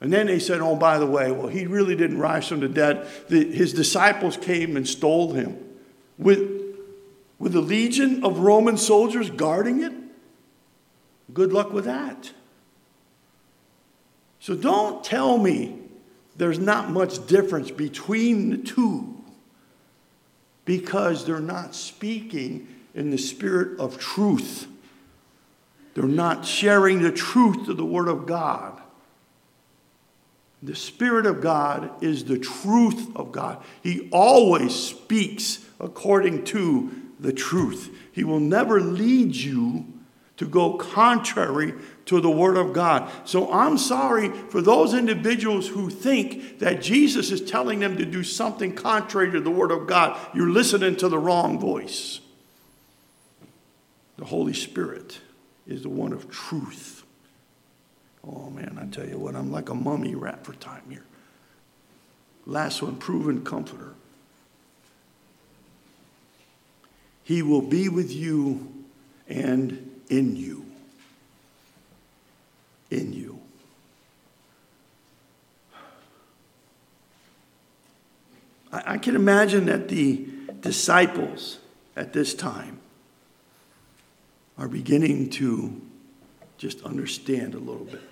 And 0.00 0.12
then 0.12 0.26
they 0.26 0.40
said, 0.40 0.60
oh, 0.60 0.74
by 0.74 0.98
the 0.98 1.06
way, 1.06 1.30
well, 1.30 1.46
he 1.46 1.66
really 1.66 1.94
didn't 1.94 2.18
rise 2.18 2.48
from 2.48 2.60
the 2.60 2.68
dead. 2.68 3.06
The, 3.28 3.52
his 3.52 3.72
disciples 3.72 4.36
came 4.36 4.76
and 4.76 4.88
stole 4.88 5.32
him 5.32 5.58
with, 6.18 6.50
with 7.38 7.54
a 7.54 7.60
legion 7.60 8.24
of 8.24 8.40
Roman 8.40 8.76
soldiers 8.76 9.30
guarding 9.30 9.82
it? 9.82 9.92
Good 11.32 11.52
luck 11.52 11.72
with 11.72 11.84
that. 11.84 12.32
So 14.40 14.56
don't 14.56 15.04
tell 15.04 15.38
me 15.38 15.78
there's 16.36 16.58
not 16.58 16.90
much 16.90 17.24
difference 17.28 17.70
between 17.70 18.50
the 18.50 18.56
two 18.56 19.21
because 20.64 21.24
they're 21.24 21.40
not 21.40 21.74
speaking 21.74 22.68
in 22.94 23.10
the 23.10 23.18
spirit 23.18 23.78
of 23.78 23.98
truth. 23.98 24.66
They're 25.94 26.04
not 26.04 26.46
sharing 26.46 27.02
the 27.02 27.12
truth 27.12 27.68
of 27.68 27.76
the 27.76 27.84
Word 27.84 28.08
of 28.08 28.26
God. 28.26 28.80
The 30.62 30.76
Spirit 30.76 31.26
of 31.26 31.40
God 31.40 31.90
is 32.02 32.24
the 32.24 32.38
truth 32.38 33.14
of 33.16 33.32
God. 33.32 33.62
He 33.82 34.08
always 34.12 34.74
speaks 34.74 35.66
according 35.80 36.44
to 36.44 36.90
the 37.18 37.32
truth. 37.32 37.90
He 38.12 38.22
will 38.22 38.40
never 38.40 38.80
lead 38.80 39.34
you 39.34 39.86
to 40.36 40.46
go 40.46 40.74
contrary 40.74 41.74
to 42.06 42.20
the 42.20 42.30
Word 42.30 42.56
of 42.56 42.72
God. 42.72 43.10
So 43.24 43.52
I'm 43.52 43.78
sorry 43.78 44.28
for 44.28 44.60
those 44.60 44.94
individuals 44.94 45.68
who 45.68 45.90
think 45.90 46.58
that 46.58 46.82
Jesus 46.82 47.30
is 47.30 47.40
telling 47.40 47.80
them 47.80 47.96
to 47.96 48.04
do 48.04 48.22
something 48.22 48.74
contrary 48.74 49.30
to 49.32 49.40
the 49.40 49.50
Word 49.50 49.70
of 49.70 49.86
God. 49.86 50.18
You're 50.34 50.50
listening 50.50 50.96
to 50.96 51.08
the 51.08 51.18
wrong 51.18 51.58
voice. 51.58 52.20
The 54.16 54.24
Holy 54.24 54.54
Spirit 54.54 55.20
is 55.66 55.82
the 55.82 55.88
one 55.88 56.12
of 56.12 56.30
truth. 56.30 57.04
Oh 58.26 58.50
man, 58.50 58.78
I 58.80 58.86
tell 58.86 59.08
you 59.08 59.18
what, 59.18 59.34
I'm 59.34 59.50
like 59.50 59.68
a 59.68 59.74
mummy 59.74 60.14
wrapped 60.14 60.46
for 60.46 60.54
time 60.54 60.82
here. 60.88 61.04
Last 62.46 62.82
one, 62.82 62.96
proven 62.96 63.44
comforter. 63.44 63.94
He 67.24 67.42
will 67.42 67.62
be 67.62 67.88
with 67.88 68.12
you 68.12 68.84
and 69.28 70.00
in 70.08 70.36
you. 70.36 70.71
In 72.92 73.14
you. 73.14 73.40
I, 78.70 78.82
I 78.94 78.98
can 78.98 79.16
imagine 79.16 79.64
that 79.64 79.88
the 79.88 80.28
disciples 80.60 81.58
at 81.96 82.12
this 82.12 82.34
time 82.34 82.80
are 84.58 84.68
beginning 84.68 85.30
to 85.30 85.80
just 86.58 86.82
understand 86.82 87.54
a 87.54 87.58
little 87.58 87.86
bit. 87.86 88.02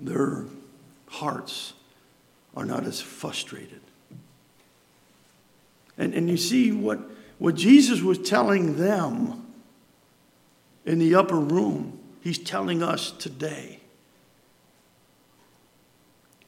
Their 0.00 0.46
hearts 1.06 1.74
are 2.56 2.64
not 2.64 2.84
as 2.86 3.00
frustrated. 3.00 3.82
And, 5.96 6.12
and 6.12 6.28
you 6.28 6.36
see 6.36 6.72
what, 6.72 6.98
what 7.38 7.54
Jesus 7.54 8.02
was 8.02 8.18
telling 8.18 8.78
them 8.78 9.46
in 10.84 10.98
the 10.98 11.14
upper 11.14 11.38
room, 11.38 12.00
he's 12.24 12.38
telling 12.38 12.82
us 12.82 13.12
today. 13.12 13.78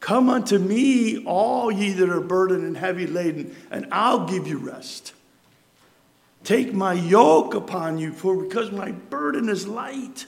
Come 0.01 0.31
unto 0.31 0.59
me, 0.59 1.23
all 1.25 1.71
ye 1.71 1.93
that 1.93 2.09
are 2.09 2.21
burdened 2.21 2.65
and 2.65 2.77
heavy 2.77 3.07
laden, 3.07 3.55
and 3.71 3.87
I'll 3.93 4.27
give 4.27 4.49
you 4.49 4.57
rest. 4.57 5.13
Take 6.45 6.73
my 6.73 6.95
yoke 6.95 7.55
upon 7.55 7.99
you, 7.99 8.13
for 8.13 8.43
because 8.43 8.71
my 8.73 8.93
burden 8.93 9.49
is 9.49 9.69
light. 9.69 10.27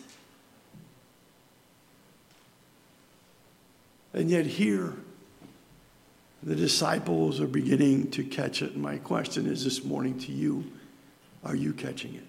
And 4.13 4.29
yet, 4.29 4.47
here, 4.47 4.95
the 6.43 6.57
disciples 6.57 7.41
are 7.41 7.47
beginning 7.47 8.11
to 8.13 8.25
catch 8.25 8.63
it. 8.63 8.77
My 8.77 8.99
question 8.99 9.47
is 9.47 9.65
this 9.65 9.83
morning 9.83 10.19
to 10.21 10.33
you 10.33 10.65
are 11.45 11.55
you 11.55 11.73
catching 11.73 12.15
it? 12.15 12.28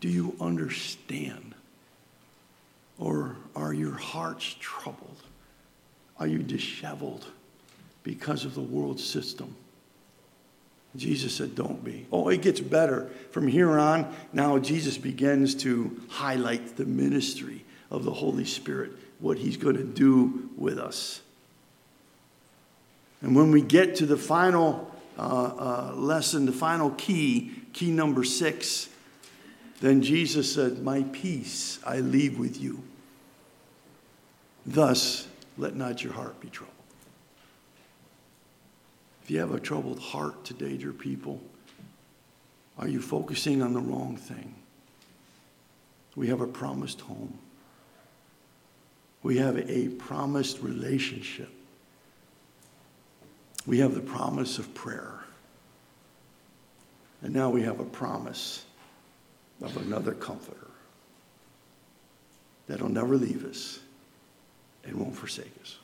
Do 0.00 0.08
you 0.08 0.36
understand? 0.40 1.54
Or 2.98 3.36
are 3.54 3.72
your 3.72 3.94
hearts 3.94 4.56
troubled? 4.60 5.22
Are 6.18 6.26
you 6.26 6.38
disheveled 6.38 7.26
because 8.02 8.44
of 8.44 8.54
the 8.54 8.60
world 8.60 8.98
system? 8.98 9.54
Jesus 10.96 11.34
said, 11.34 11.54
Don't 11.54 11.84
be. 11.84 12.06
Oh, 12.10 12.28
it 12.28 12.42
gets 12.42 12.60
better. 12.60 13.08
From 13.30 13.46
here 13.46 13.78
on, 13.78 14.12
now 14.32 14.58
Jesus 14.58 14.98
begins 14.98 15.54
to 15.56 16.00
highlight 16.08 16.76
the 16.76 16.86
ministry 16.86 17.64
of 17.90 18.04
the 18.04 18.12
Holy 18.12 18.44
Spirit, 18.44 18.92
what 19.20 19.38
he's 19.38 19.56
going 19.56 19.76
to 19.76 19.84
do 19.84 20.50
with 20.56 20.78
us. 20.78 21.20
And 23.20 23.34
when 23.34 23.50
we 23.50 23.62
get 23.62 23.96
to 23.96 24.06
the 24.06 24.16
final 24.16 24.92
uh, 25.18 25.22
uh, 25.22 25.92
lesson, 25.94 26.46
the 26.46 26.52
final 26.52 26.90
key, 26.90 27.52
key 27.72 27.90
number 27.90 28.24
six, 28.24 28.88
then 29.80 30.02
Jesus 30.02 30.52
said, 30.52 30.82
My 30.82 31.04
peace 31.12 31.78
I 31.86 31.98
leave 31.98 32.38
with 32.38 32.60
you. 32.60 32.82
Thus, 34.66 35.28
let 35.56 35.76
not 35.76 36.02
your 36.02 36.12
heart 36.12 36.40
be 36.40 36.48
troubled. 36.48 36.74
If 39.22 39.30
you 39.30 39.40
have 39.40 39.52
a 39.52 39.60
troubled 39.60 39.98
heart 39.98 40.44
today, 40.44 40.76
dear 40.76 40.92
people, 40.92 41.40
are 42.78 42.88
you 42.88 43.00
focusing 43.00 43.62
on 43.62 43.72
the 43.72 43.80
wrong 43.80 44.16
thing? 44.16 44.54
We 46.16 46.28
have 46.28 46.40
a 46.40 46.46
promised 46.46 47.00
home. 47.02 47.38
We 49.22 49.38
have 49.38 49.56
a 49.56 49.88
promised 49.88 50.60
relationship. 50.60 51.50
We 53.66 53.78
have 53.78 53.94
the 53.94 54.00
promise 54.00 54.58
of 54.58 54.72
prayer. 54.74 55.20
And 57.22 57.34
now 57.34 57.50
we 57.50 57.62
have 57.62 57.80
a 57.80 57.84
promise 57.84 58.64
of 59.62 59.76
another 59.76 60.12
comforter 60.12 60.68
that'll 62.66 62.88
never 62.88 63.16
leave 63.16 63.44
us 63.44 63.80
and 64.84 64.96
won't 64.96 65.16
forsake 65.16 65.52
us. 65.62 65.76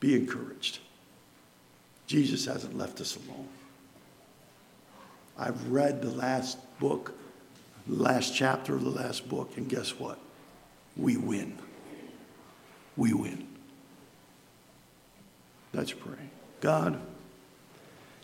Be 0.00 0.14
encouraged. 0.14 0.80
Jesus 2.06 2.44
hasn't 2.46 2.76
left 2.76 3.00
us 3.00 3.16
alone. 3.16 3.48
I've 5.38 5.70
read 5.70 6.02
the 6.02 6.10
last 6.10 6.58
book, 6.78 7.14
the 7.86 8.02
last 8.02 8.34
chapter 8.34 8.74
of 8.74 8.84
the 8.84 8.90
last 8.90 9.28
book, 9.28 9.56
and 9.56 9.68
guess 9.68 9.98
what? 9.98 10.18
We 10.96 11.16
win. 11.16 11.58
We 12.96 13.12
win. 13.12 13.48
Let's 15.72 15.92
pray. 15.92 16.30
God, 16.60 17.00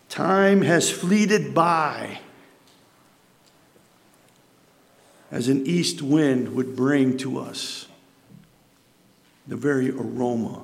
time 0.08 0.62
has 0.62 0.90
fleeted 0.90 1.52
by 1.52 2.20
as 5.30 5.48
an 5.48 5.66
east 5.66 6.02
wind 6.02 6.54
would 6.54 6.74
bring 6.74 7.16
to 7.18 7.38
us 7.38 7.86
the 9.46 9.56
very 9.56 9.90
aroma 9.90 10.62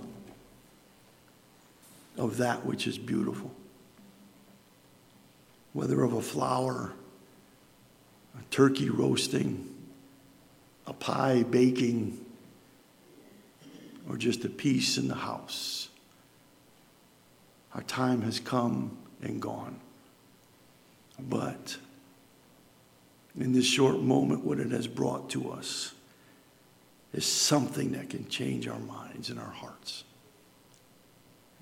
of 2.16 2.38
that 2.38 2.64
which 2.64 2.86
is 2.86 2.98
beautiful. 2.98 3.50
Whether 5.72 6.02
of 6.02 6.14
a 6.14 6.22
flower, 6.22 6.92
a 8.38 8.42
turkey 8.50 8.88
roasting, 8.88 9.72
a 10.86 10.92
pie 10.92 11.42
baking, 11.42 12.24
or 14.08 14.16
just 14.16 14.44
a 14.44 14.48
peace 14.48 14.98
in 14.98 15.08
the 15.08 15.14
house. 15.14 15.88
Our 17.74 17.82
time 17.82 18.22
has 18.22 18.40
come 18.40 18.96
and 19.22 19.42
gone. 19.42 19.80
But 21.18 21.76
in 23.38 23.52
this 23.52 23.66
short 23.66 24.00
moment, 24.00 24.44
what 24.44 24.58
it 24.58 24.70
has 24.70 24.86
brought 24.86 25.30
to 25.30 25.50
us 25.50 25.92
is 27.12 27.24
something 27.24 27.92
that 27.92 28.10
can 28.10 28.28
change 28.28 28.66
our 28.66 28.78
minds 28.78 29.30
and 29.30 29.38
our 29.38 29.50
hearts. 29.50 30.04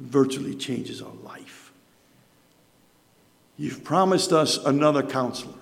It 0.00 0.06
virtually 0.06 0.54
changes 0.54 1.02
our 1.02 1.14
life. 1.22 1.72
You've 3.56 3.84
promised 3.84 4.32
us 4.32 4.56
another 4.58 5.02
counselor, 5.02 5.54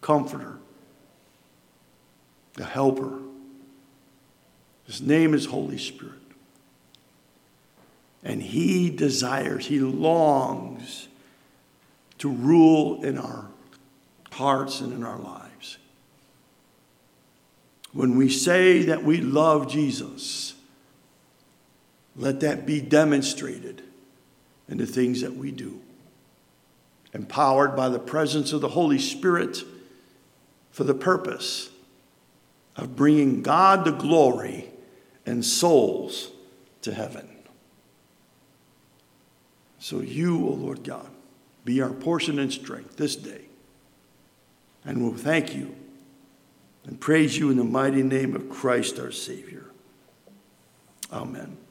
comforter, 0.00 0.58
a 2.58 2.64
helper. 2.64 3.18
His 4.86 5.00
name 5.00 5.32
is 5.32 5.46
Holy 5.46 5.78
Spirit. 5.78 6.14
And 8.22 8.42
he 8.42 8.90
desires, 8.90 9.66
he 9.66 9.80
longs 9.80 11.08
to 12.18 12.30
rule 12.30 13.02
in 13.02 13.18
our 13.18 13.46
hearts 14.30 14.80
and 14.80 14.92
in 14.92 15.02
our 15.04 15.18
lives. 15.18 15.41
When 17.92 18.16
we 18.16 18.28
say 18.28 18.82
that 18.84 19.04
we 19.04 19.20
love 19.20 19.70
Jesus, 19.70 20.54
let 22.16 22.40
that 22.40 22.66
be 22.66 22.80
demonstrated 22.80 23.82
in 24.68 24.78
the 24.78 24.86
things 24.86 25.20
that 25.20 25.34
we 25.36 25.50
do. 25.50 25.80
Empowered 27.12 27.76
by 27.76 27.90
the 27.90 27.98
presence 27.98 28.52
of 28.52 28.62
the 28.62 28.68
Holy 28.68 28.98
Spirit 28.98 29.62
for 30.70 30.84
the 30.84 30.94
purpose 30.94 31.68
of 32.76 32.96
bringing 32.96 33.42
God 33.42 33.84
the 33.84 33.92
glory 33.92 34.70
and 35.26 35.44
souls 35.44 36.30
to 36.80 36.94
heaven. 36.94 37.28
So, 39.78 40.00
you, 40.00 40.46
O 40.46 40.50
oh 40.50 40.54
Lord 40.54 40.84
God, 40.84 41.08
be 41.64 41.82
our 41.82 41.92
portion 41.92 42.38
and 42.38 42.52
strength 42.52 42.96
this 42.96 43.16
day. 43.16 43.42
And 44.84 45.02
we'll 45.02 45.18
thank 45.18 45.54
you 45.54 45.76
and 46.84 47.00
praise 47.00 47.38
you 47.38 47.50
in 47.50 47.56
the 47.56 47.64
mighty 47.64 48.02
name 48.02 48.34
of 48.34 48.50
Christ 48.50 48.98
our 48.98 49.12
Savior. 49.12 49.66
Amen. 51.12 51.61